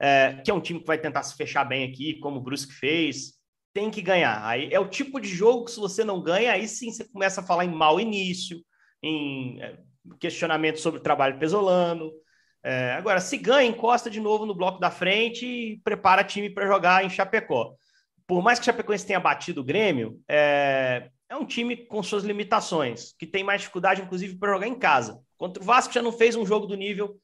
é, 0.00 0.40
que 0.44 0.50
é 0.50 0.54
um 0.54 0.60
time 0.60 0.80
que 0.80 0.86
vai 0.86 0.98
tentar 0.98 1.22
se 1.22 1.36
fechar 1.36 1.64
bem 1.64 1.84
aqui, 1.90 2.18
como 2.20 2.38
o 2.38 2.42
Brusque 2.42 2.72
fez 2.72 3.34
tem 3.74 3.90
que 3.90 4.00
ganhar. 4.00 4.46
Aí 4.46 4.72
é 4.72 4.78
o 4.78 4.88
tipo 4.88 5.20
de 5.20 5.28
jogo 5.28 5.64
que 5.64 5.72
se 5.72 5.80
você 5.80 6.04
não 6.04 6.22
ganha, 6.22 6.52
aí 6.52 6.66
sim 6.68 6.92
você 6.92 7.04
começa 7.04 7.40
a 7.40 7.44
falar 7.44 7.64
em 7.64 7.74
mau 7.74 7.98
início, 7.98 8.64
em 9.02 9.60
é, 9.60 9.76
questionamento 10.20 10.78
sobre 10.78 11.00
o 11.00 11.02
trabalho 11.02 11.38
pesolano. 11.38 12.12
É, 12.62 12.92
agora, 12.92 13.20
se 13.20 13.36
ganha, 13.36 13.68
encosta 13.68 14.08
de 14.08 14.20
novo 14.20 14.46
no 14.46 14.54
bloco 14.54 14.78
da 14.78 14.90
frente 14.90 15.44
e 15.44 15.80
prepara 15.82 16.24
time 16.24 16.48
para 16.48 16.66
jogar 16.66 17.04
em 17.04 17.10
Chapecó. 17.10 17.74
Por 18.26 18.42
mais 18.42 18.58
que 18.58 18.62
o 18.62 18.66
Chapecoense 18.66 19.06
tenha 19.06 19.20
batido 19.20 19.60
o 19.60 19.64
Grêmio, 19.64 20.18
é, 20.28 21.10
é 21.28 21.36
um 21.36 21.44
time 21.44 21.76
com 21.76 22.02
suas 22.02 22.22
limitações, 22.22 23.12
que 23.18 23.26
tem 23.26 23.42
mais 23.42 23.60
dificuldade, 23.60 24.00
inclusive, 24.00 24.38
para 24.38 24.54
jogar 24.54 24.68
em 24.68 24.78
casa. 24.78 25.20
Contra 25.36 25.62
o 25.62 25.66
Vasco 25.66 25.92
já 25.92 26.00
não 26.00 26.12
fez 26.12 26.36
um 26.36 26.46
jogo 26.46 26.66
do 26.66 26.76
nível 26.76 27.20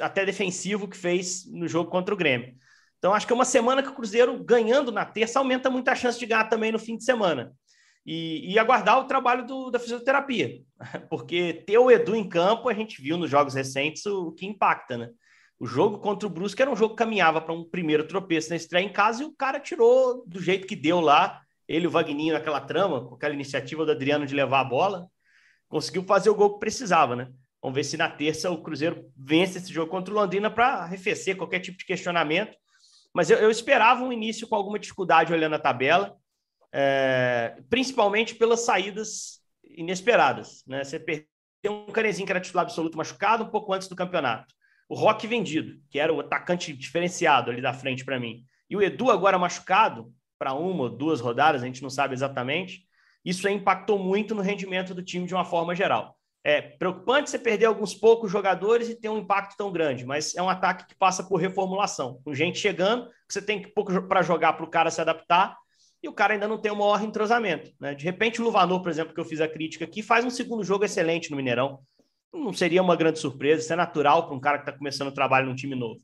até 0.00 0.24
defensivo 0.24 0.88
que 0.88 0.96
fez 0.96 1.50
no 1.50 1.68
jogo 1.68 1.90
contra 1.90 2.14
o 2.14 2.16
Grêmio. 2.16 2.54
Então, 2.98 3.12
acho 3.12 3.26
que 3.26 3.32
é 3.32 3.36
uma 3.36 3.44
semana 3.44 3.82
que 3.82 3.90
o 3.90 3.94
Cruzeiro, 3.94 4.42
ganhando 4.42 4.90
na 4.90 5.04
terça, 5.04 5.38
aumenta 5.38 5.68
muito 5.68 5.88
a 5.88 5.94
chance 5.94 6.18
de 6.18 6.24
ganhar 6.24 6.48
também 6.48 6.72
no 6.72 6.78
fim 6.78 6.96
de 6.96 7.04
semana. 7.04 7.52
E, 8.06 8.52
e 8.52 8.58
aguardar 8.58 8.98
o 8.98 9.04
trabalho 9.04 9.46
do, 9.46 9.70
da 9.70 9.78
fisioterapia. 9.78 10.60
Porque 11.10 11.64
ter 11.66 11.78
o 11.78 11.90
Edu 11.90 12.16
em 12.16 12.28
campo, 12.28 12.68
a 12.68 12.74
gente 12.74 13.02
viu 13.02 13.16
nos 13.16 13.30
jogos 13.30 13.54
recentes 13.54 14.06
o, 14.06 14.28
o 14.28 14.32
que 14.32 14.46
impacta, 14.46 14.96
né? 14.96 15.10
O 15.58 15.66
jogo 15.66 15.98
contra 15.98 16.26
o 16.26 16.30
Brusque 16.30 16.60
era 16.60 16.70
um 16.70 16.76
jogo 16.76 16.94
que 16.94 17.02
caminhava 17.02 17.40
para 17.40 17.54
um 17.54 17.64
primeiro 17.64 18.06
tropeço 18.06 18.50
na 18.50 18.56
estreia 18.56 18.84
em 18.84 18.92
casa 18.92 19.22
e 19.22 19.26
o 19.26 19.34
cara 19.34 19.60
tirou 19.60 20.24
do 20.26 20.40
jeito 20.40 20.66
que 20.66 20.74
deu 20.74 21.00
lá. 21.00 21.40
Ele, 21.68 21.86
o 21.86 21.90
Vagninho, 21.90 22.34
naquela 22.34 22.60
trama, 22.60 23.06
com 23.06 23.14
aquela 23.14 23.34
iniciativa 23.34 23.84
do 23.84 23.92
Adriano 23.92 24.26
de 24.26 24.34
levar 24.34 24.60
a 24.60 24.64
bola, 24.64 25.06
conseguiu 25.68 26.02
fazer 26.04 26.30
o 26.30 26.34
gol 26.34 26.54
que 26.54 26.60
precisava, 26.60 27.14
né? 27.14 27.28
Vamos 27.64 27.76
ver 27.76 27.84
se 27.84 27.96
na 27.96 28.08
terça 28.10 28.50
o 28.50 28.62
Cruzeiro 28.62 29.10
vence 29.16 29.58
esse 29.58 29.72
jogo 29.72 29.90
contra 29.90 30.12
o 30.12 30.16
Londrina 30.16 30.50
para 30.50 30.74
arrefecer 30.74 31.36
qualquer 31.36 31.60
tipo 31.60 31.78
de 31.78 31.84
questionamento 31.84 32.54
mas 33.14 33.30
eu, 33.30 33.38
eu 33.38 33.50
esperava 33.50 34.02
um 34.02 34.12
início 34.12 34.48
com 34.48 34.56
alguma 34.56 34.78
dificuldade 34.78 35.32
olhando 35.32 35.54
a 35.54 35.58
tabela, 35.58 36.16
é, 36.72 37.56
principalmente 37.70 38.34
pelas 38.34 38.64
saídas 38.64 39.40
inesperadas. 39.62 40.64
Né? 40.66 40.82
Você 40.82 40.98
perdeu 40.98 41.28
um 41.70 41.92
canezinho 41.92 42.26
que 42.26 42.32
era 42.32 42.40
titular 42.40 42.64
absoluto 42.64 42.98
machucado 42.98 43.44
um 43.44 43.50
pouco 43.50 43.72
antes 43.72 43.86
do 43.86 43.94
campeonato. 43.94 44.52
O 44.88 44.96
Rock 44.96 45.28
vendido, 45.28 45.80
que 45.88 45.98
era 45.98 46.12
o 46.12 46.20
atacante 46.20 46.72
diferenciado 46.72 47.52
ali 47.52 47.62
da 47.62 47.72
frente 47.72 48.04
para 48.04 48.18
mim. 48.18 48.44
E 48.68 48.76
o 48.76 48.82
Edu 48.82 49.10
agora 49.10 49.38
machucado 49.38 50.12
para 50.36 50.52
uma 50.52 50.82
ou 50.82 50.90
duas 50.90 51.20
rodadas, 51.20 51.62
a 51.62 51.66
gente 51.66 51.82
não 51.82 51.90
sabe 51.90 52.14
exatamente. 52.14 52.84
Isso 53.24 53.48
impactou 53.48 53.98
muito 53.98 54.34
no 54.34 54.42
rendimento 54.42 54.92
do 54.92 55.02
time 55.02 55.26
de 55.26 55.34
uma 55.34 55.44
forma 55.44 55.74
geral. 55.74 56.18
É 56.46 56.60
preocupante 56.60 57.30
você 57.30 57.38
perder 57.38 57.64
alguns 57.64 57.94
poucos 57.94 58.30
jogadores 58.30 58.90
e 58.90 58.94
ter 58.94 59.08
um 59.08 59.16
impacto 59.16 59.56
tão 59.56 59.72
grande, 59.72 60.04
mas 60.04 60.36
é 60.36 60.42
um 60.42 60.48
ataque 60.50 60.86
que 60.86 60.94
passa 60.94 61.24
por 61.24 61.36
reformulação. 61.36 62.20
Com 62.22 62.34
gente 62.34 62.58
chegando, 62.58 63.08
você 63.26 63.40
tem 63.40 63.62
pouco 63.72 64.02
para 64.02 64.20
jogar 64.20 64.52
para 64.52 64.64
o 64.64 64.70
cara 64.70 64.90
se 64.90 65.00
adaptar 65.00 65.56
e 66.02 66.08
o 66.08 66.12
cara 66.12 66.34
ainda 66.34 66.46
não 66.46 66.58
tem 66.58 66.70
um 66.70 66.76
maior 66.76 67.02
entrosamento. 67.02 67.72
Né? 67.80 67.94
De 67.94 68.04
repente, 68.04 68.42
o 68.42 68.44
Luvanor, 68.44 68.82
por 68.82 68.90
exemplo, 68.90 69.14
que 69.14 69.20
eu 69.20 69.24
fiz 69.24 69.40
a 69.40 69.48
crítica 69.48 69.86
aqui, 69.86 70.02
faz 70.02 70.22
um 70.22 70.28
segundo 70.28 70.62
jogo 70.62 70.84
excelente 70.84 71.30
no 71.30 71.36
Mineirão. 71.38 71.80
Não 72.30 72.52
seria 72.52 72.82
uma 72.82 72.94
grande 72.94 73.18
surpresa, 73.18 73.62
isso 73.62 73.72
é 73.72 73.76
natural 73.76 74.26
para 74.26 74.36
um 74.36 74.40
cara 74.40 74.58
que 74.58 74.68
está 74.68 74.76
começando 74.76 75.08
o 75.08 75.14
trabalho 75.14 75.46
num 75.46 75.54
time 75.54 75.74
novo. 75.74 76.02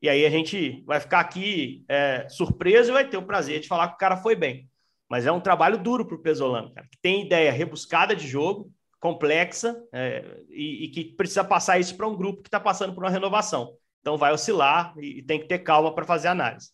E 0.00 0.08
aí 0.08 0.24
a 0.24 0.30
gente 0.30 0.82
vai 0.86 1.00
ficar 1.00 1.20
aqui 1.20 1.84
é, 1.86 2.26
surpreso 2.30 2.90
e 2.90 2.94
vai 2.94 3.06
ter 3.06 3.18
o 3.18 3.26
prazer 3.26 3.60
de 3.60 3.68
falar 3.68 3.88
que 3.88 3.94
o 3.94 3.98
cara 3.98 4.16
foi 4.16 4.34
bem. 4.34 4.66
Mas 5.06 5.26
é 5.26 5.32
um 5.32 5.40
trabalho 5.40 5.76
duro 5.76 6.06
para 6.06 6.16
o 6.16 6.22
Pesolano, 6.22 6.72
cara, 6.72 6.88
que 6.90 6.98
tem 7.02 7.26
ideia 7.26 7.52
rebuscada 7.52 8.16
de 8.16 8.26
jogo, 8.26 8.72
complexa 9.02 9.76
é, 9.92 10.24
e, 10.48 10.84
e, 10.84 10.88
que 10.88 11.04
precisa 11.04 11.42
passar 11.42 11.80
isso 11.80 11.96
para 11.96 12.06
um 12.06 12.16
grupo 12.16 12.40
que 12.40 12.46
está 12.46 12.60
passando 12.60 12.94
por 12.94 13.02
uma 13.02 13.10
renovação. 13.10 13.74
Então 14.00 14.16
vai 14.16 14.32
oscilar 14.32 14.94
e, 14.96 15.18
e 15.18 15.22
tem 15.22 15.40
que 15.40 15.48
ter 15.48 15.58
calma 15.58 15.92
para 15.92 16.04
fazer 16.04 16.28
análise. 16.28 16.70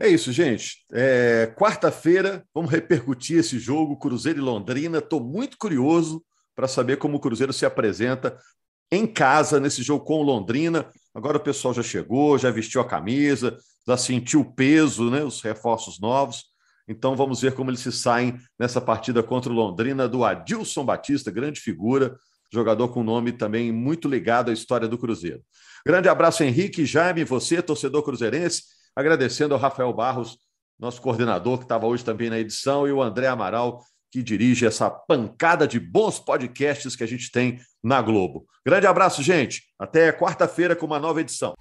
É 0.00 0.06
isso, 0.06 0.30
gente. 0.30 0.86
É, 0.92 1.52
Quarta-feira, 1.58 2.46
vamos 2.54 2.70
repercutir 2.70 3.38
esse 3.38 3.58
jogo, 3.58 3.98
Cruzeiro 3.98 4.38
e 4.38 4.42
Londrina. 4.42 4.98
Estou 4.98 5.20
muito 5.20 5.58
curioso 5.58 6.24
para 6.54 6.68
saber 6.68 6.96
como 6.96 7.16
o 7.16 7.20
Cruzeiro 7.20 7.52
se 7.52 7.66
apresenta 7.66 8.38
em 8.92 9.04
casa 9.04 9.58
nesse 9.58 9.82
jogo 9.82 10.04
com 10.04 10.20
o 10.20 10.22
Londrina. 10.22 10.88
Agora 11.12 11.38
o 11.38 11.42
pessoal 11.42 11.74
já 11.74 11.82
chegou, 11.82 12.38
já 12.38 12.52
vestiu 12.52 12.80
a 12.80 12.86
camisa, 12.86 13.58
já 13.84 13.96
sentiu 13.96 14.42
o 14.42 14.54
peso, 14.54 15.10
né, 15.10 15.24
os 15.24 15.42
reforços 15.42 15.98
novos. 15.98 16.44
Então 16.88 17.14
vamos 17.14 17.40
ver 17.40 17.52
como 17.52 17.70
eles 17.70 17.80
se 17.80 17.92
saem 17.92 18.38
nessa 18.58 18.80
partida 18.80 19.22
contra 19.22 19.52
o 19.52 19.54
Londrina 19.54 20.08
do 20.08 20.24
Adilson 20.24 20.84
Batista, 20.84 21.30
grande 21.30 21.60
figura, 21.60 22.16
jogador 22.52 22.88
com 22.88 23.02
nome 23.02 23.32
também 23.32 23.70
muito 23.70 24.08
ligado 24.08 24.50
à 24.50 24.54
história 24.54 24.88
do 24.88 24.96
Cruzeiro. 24.96 25.42
Grande 25.86 26.08
abraço, 26.08 26.42
Henrique, 26.42 26.86
Jaime, 26.86 27.24
você, 27.24 27.60
torcedor 27.60 28.02
cruzeirense, 28.02 28.62
agradecendo 28.96 29.54
ao 29.54 29.60
Rafael 29.60 29.92
Barros, 29.92 30.38
nosso 30.78 31.00
coordenador, 31.00 31.58
que 31.58 31.64
estava 31.64 31.86
hoje 31.86 32.04
também 32.04 32.30
na 32.30 32.38
edição, 32.38 32.86
e 32.86 32.92
o 32.92 33.02
André 33.02 33.26
Amaral, 33.26 33.82
que 34.10 34.22
dirige 34.22 34.64
essa 34.66 34.88
pancada 34.88 35.68
de 35.68 35.78
bons 35.78 36.18
podcasts 36.18 36.96
que 36.96 37.04
a 37.04 37.06
gente 37.06 37.30
tem 37.30 37.60
na 37.82 38.00
Globo. 38.00 38.46
Grande 38.64 38.86
abraço, 38.86 39.22
gente. 39.22 39.64
Até 39.78 40.10
quarta-feira 40.12 40.74
com 40.74 40.86
uma 40.86 40.98
nova 40.98 41.20
edição. 41.20 41.54